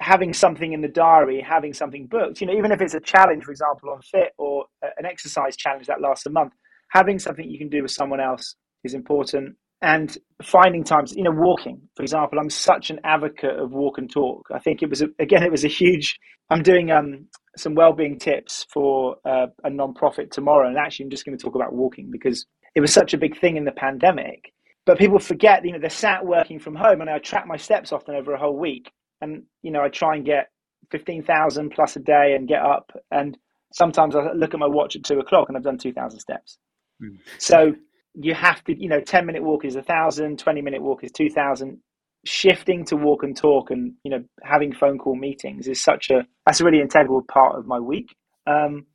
[0.00, 3.44] having something in the diary, having something booked, you know, even if it's a challenge,
[3.44, 6.54] for example, on Fiit or an exercise challenge that lasts a month,
[6.90, 11.30] having something you can do with someone else is important and finding times you know
[11.30, 12.38] walking for example.
[12.38, 14.48] I'm such an advocate of walk and talk.
[14.54, 16.18] I think it was a, again it was a huge
[16.50, 17.26] i'm doing um,
[17.56, 21.54] some well-being tips for uh, a non-profit tomorrow and actually i'm just going to talk
[21.54, 24.52] about walking because it was such a big thing in the pandemic.
[24.86, 27.92] But people forget you know they're sat working from home and i track my steps
[27.92, 28.90] often over a whole week.
[29.20, 30.48] And you know i try and get
[30.90, 32.90] 15000 plus a day and get up.
[33.10, 33.36] And
[33.72, 36.58] sometimes i look at my watch at two o'clock and i've done 2000 steps.
[37.02, 37.18] Mm.
[37.38, 37.74] So
[38.22, 41.12] you have to, you know, 10 minute walk is a thousand, 20 minute walk is
[41.12, 41.78] 2000.
[42.26, 46.26] Shifting to walk and talk and, you know, having phone call meetings is such a,
[46.44, 48.14] that's a really integral part of my week.
[48.46, 48.86] Um,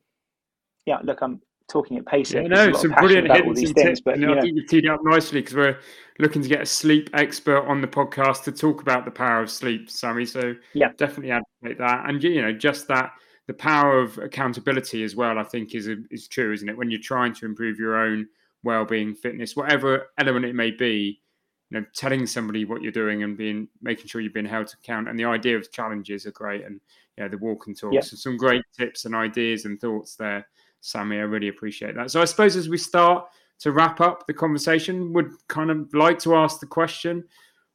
[0.85, 2.31] yeah, look, I'm talking at pace.
[2.31, 5.41] Yeah, no, some brilliant and things, but you know, I think you've teed up nicely
[5.41, 5.79] because we're
[6.19, 9.49] looking to get a sleep expert on the podcast to talk about the power of
[9.49, 10.27] sleep, Sammi.
[10.27, 13.11] So yeah, definitely advocate that, and you know, just that
[13.47, 16.77] the power of accountability as well, I think, is is true, isn't it?
[16.77, 18.27] When you're trying to improve your own
[18.65, 21.21] well-being, fitness, whatever element it may be,
[21.69, 24.77] you know, telling somebody what you're doing and being making sure you're being held to
[24.83, 25.07] account.
[25.07, 26.81] And the idea of challenges are great, and
[27.17, 27.93] yeah, the walk and talk.
[27.93, 28.01] Yeah.
[28.01, 30.47] So some great tips and ideas and thoughts there,
[30.81, 31.17] Sammi.
[31.17, 32.11] I really appreciate that.
[32.11, 33.27] So I suppose as we start
[33.59, 37.23] to wrap up the conversation, would kind of like to ask the question: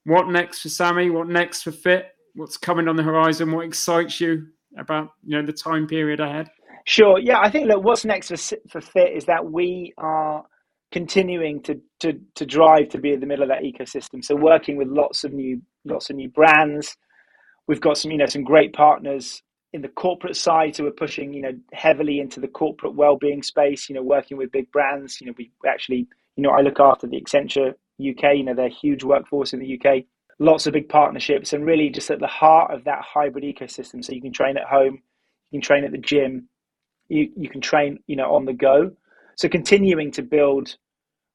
[0.05, 1.11] What next for Sammi?
[1.11, 2.05] What next for Fiit?
[2.35, 3.51] What's coming on the horizon?
[3.51, 6.51] What excites you about you know the time period ahead?
[6.87, 7.19] Sure.
[7.19, 8.37] Yeah, I think look, what's next for
[8.69, 10.45] for Fiit is that we are
[10.93, 14.25] continuing to to to drive to be in the middle of that ecosystem.
[14.25, 16.97] So working with lots of new lots of new brands.
[17.67, 21.33] We've got some you know some great partners in the corporate side who are pushing
[21.33, 23.89] you know heavily into the corporate well-being space.
[23.89, 25.21] You know, working with big brands.
[25.21, 27.71] You know, we actually you know I look after the Accenture
[28.01, 28.37] UK.
[28.37, 30.05] You know, they're huge workforce in the UK
[30.41, 34.03] lots of big partnerships and really just at the heart of that hybrid ecosystem.
[34.03, 35.03] So you can train at home,
[35.51, 36.49] you can train at the gym,
[37.09, 38.91] you, you can train, you know, on the go.
[39.41, 40.77] So continuing to build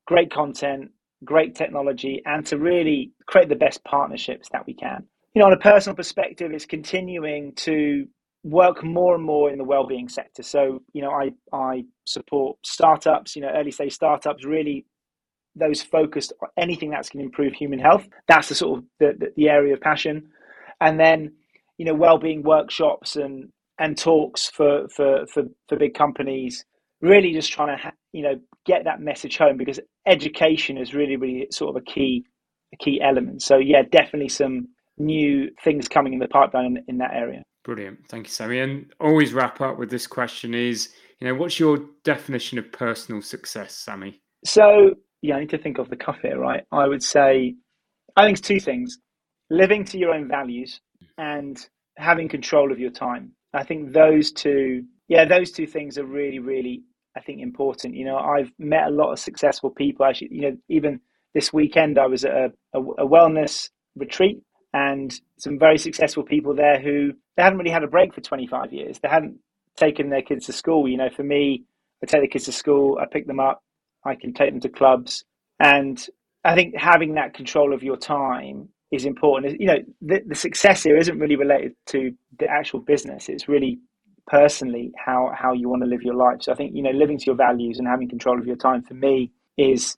[0.05, 0.91] great content,
[1.23, 5.03] great technology, and to really create the best partnerships that we can.
[5.33, 8.05] You know, on a personal perspective, it's continuing to
[8.43, 10.43] work more and more in the well-being sector.
[10.43, 14.85] So, you know, I I support startups, you know, early stage startups, really
[15.55, 18.07] those focused on anything that's going to improve human health.
[18.27, 20.27] That's the sort of the, the, the area of passion.
[20.79, 21.33] And then,
[21.79, 23.49] you know, well-being workshops and
[23.79, 26.65] and talks for for for, for big companies.
[27.01, 31.17] Really, just trying to ha- you know get that message home because education is really
[31.17, 32.25] really sort of a key
[32.73, 33.41] a key element.
[33.41, 34.67] So yeah, definitely some
[34.97, 37.43] new things coming in the pipeline in, in that area.
[37.63, 38.07] Brilliant.
[38.07, 38.63] Thank you, Sammi.
[38.63, 40.89] And always wrap up with this question is,
[41.19, 44.19] you know, what's your definition of personal success, Sammi?
[44.45, 44.91] So,
[45.21, 46.63] yeah, I need to think of the cuff here, right?
[46.71, 47.55] I would say,
[48.15, 48.99] I think it's two things
[49.49, 50.79] living to your own values
[51.17, 51.57] and
[51.97, 53.31] having control of your time.
[53.53, 56.83] I think those two, yeah, those two things are really, really,
[57.15, 57.95] I think, important.
[57.95, 60.05] You know, I've met a lot of successful people.
[60.05, 60.99] Actually, you know, even
[61.33, 64.41] this weekend, I was at a, a, a wellness retreat
[64.73, 68.73] and some very successful people there who they hadn't really had a break for 25
[68.73, 68.99] years.
[68.99, 69.37] They hadn't
[69.77, 70.87] taken their kids to school.
[70.87, 71.63] You know, for me,
[72.03, 73.61] I take the kids to school, I pick them up,
[74.05, 75.23] I can take them to clubs.
[75.59, 76.05] And
[76.43, 79.59] I think having that control of your time is important.
[79.59, 83.29] You know, the, the success here isn't really related to the actual business.
[83.29, 83.79] It's really
[84.27, 86.37] personally how, how you want to live your life.
[86.41, 88.81] So I think, you know, living to your values and having control of your time
[88.81, 89.97] for me is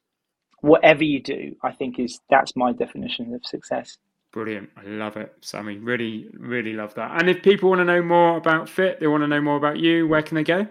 [0.62, 3.98] whatever you do, I think is that's my definition of success.
[4.34, 4.70] Brilliant.
[4.78, 5.80] I love it, Sammi.
[5.82, 7.20] Really, really love that.
[7.20, 9.80] And if people want to know more about Fiit, they want to know more about
[9.80, 10.68] you, where can they go?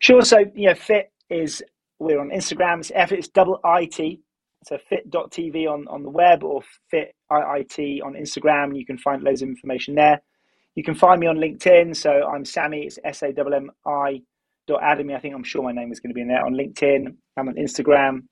[0.00, 0.22] Sure.
[0.22, 1.62] So, you know, Fiit is,
[1.98, 2.78] we're on Instagram.
[2.78, 4.20] It's F, it's double IT.
[4.66, 6.60] So fiit.tv on, on the web or
[6.90, 8.76] fit IIT on Instagram.
[8.76, 10.20] You can find loads of information there.
[10.76, 11.96] You can find me on LinkedIn.
[11.96, 12.86] So I'm Sammi.
[12.86, 14.22] It's S A M M I
[14.68, 15.16] dot Adhami.
[15.16, 17.14] I think I'm sure my name is going to be in there on LinkedIn.
[17.36, 18.22] I'm on Instagram.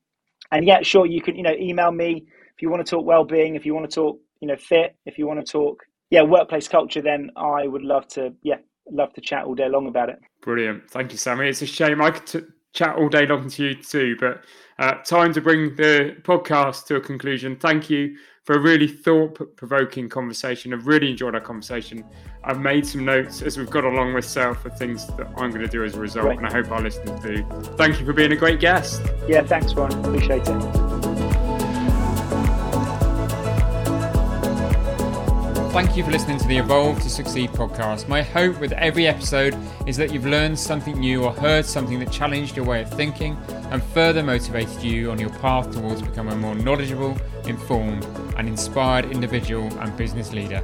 [0.53, 3.57] And yeah, sure, you can, you know, email me if you want to talk well-being,
[3.57, 6.69] if you want to talk you know Fiit if you want to talk yeah workplace
[6.69, 8.59] culture then i would love to yeah
[8.91, 12.03] love to chat all day long about it brilliant thank you Sammi it's a shame
[12.03, 14.45] i could t- chat all day long to you too but
[14.79, 20.11] uh, time to bring the podcast to a conclusion thank you for a really thought-provoking
[20.11, 20.75] conversation.
[20.75, 22.05] I've really enjoyed our conversation.
[22.45, 25.63] I've made some notes as we've got along with myself for things that i'm going
[25.63, 27.45] to do as a result and i hope our listeners do.
[27.77, 29.03] Thank you for being a great guest.
[29.27, 29.93] Yeah thanks ron.
[30.05, 30.94] Appreciate it
[35.75, 38.07] Thank you for listening to the Evolve to Succeed podcast.
[38.07, 39.59] My hope with every episode
[39.89, 43.37] is that you've learned something new or heard something that challenged your way of thinking
[43.49, 48.05] and further motivated you on your path towards becoming a more knowledgeable, informed,
[48.39, 50.63] and inspired individual and business leader.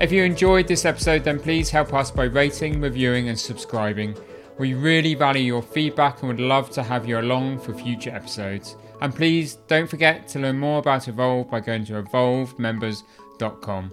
[0.00, 4.16] If you enjoyed this episode, then please help us by rating, reviewing, and subscribing.
[4.58, 8.74] We really value your feedback and would love to have you along for future episodes.
[9.00, 13.92] And please don't forget to learn more about Evolve by going to evolvemembers.com.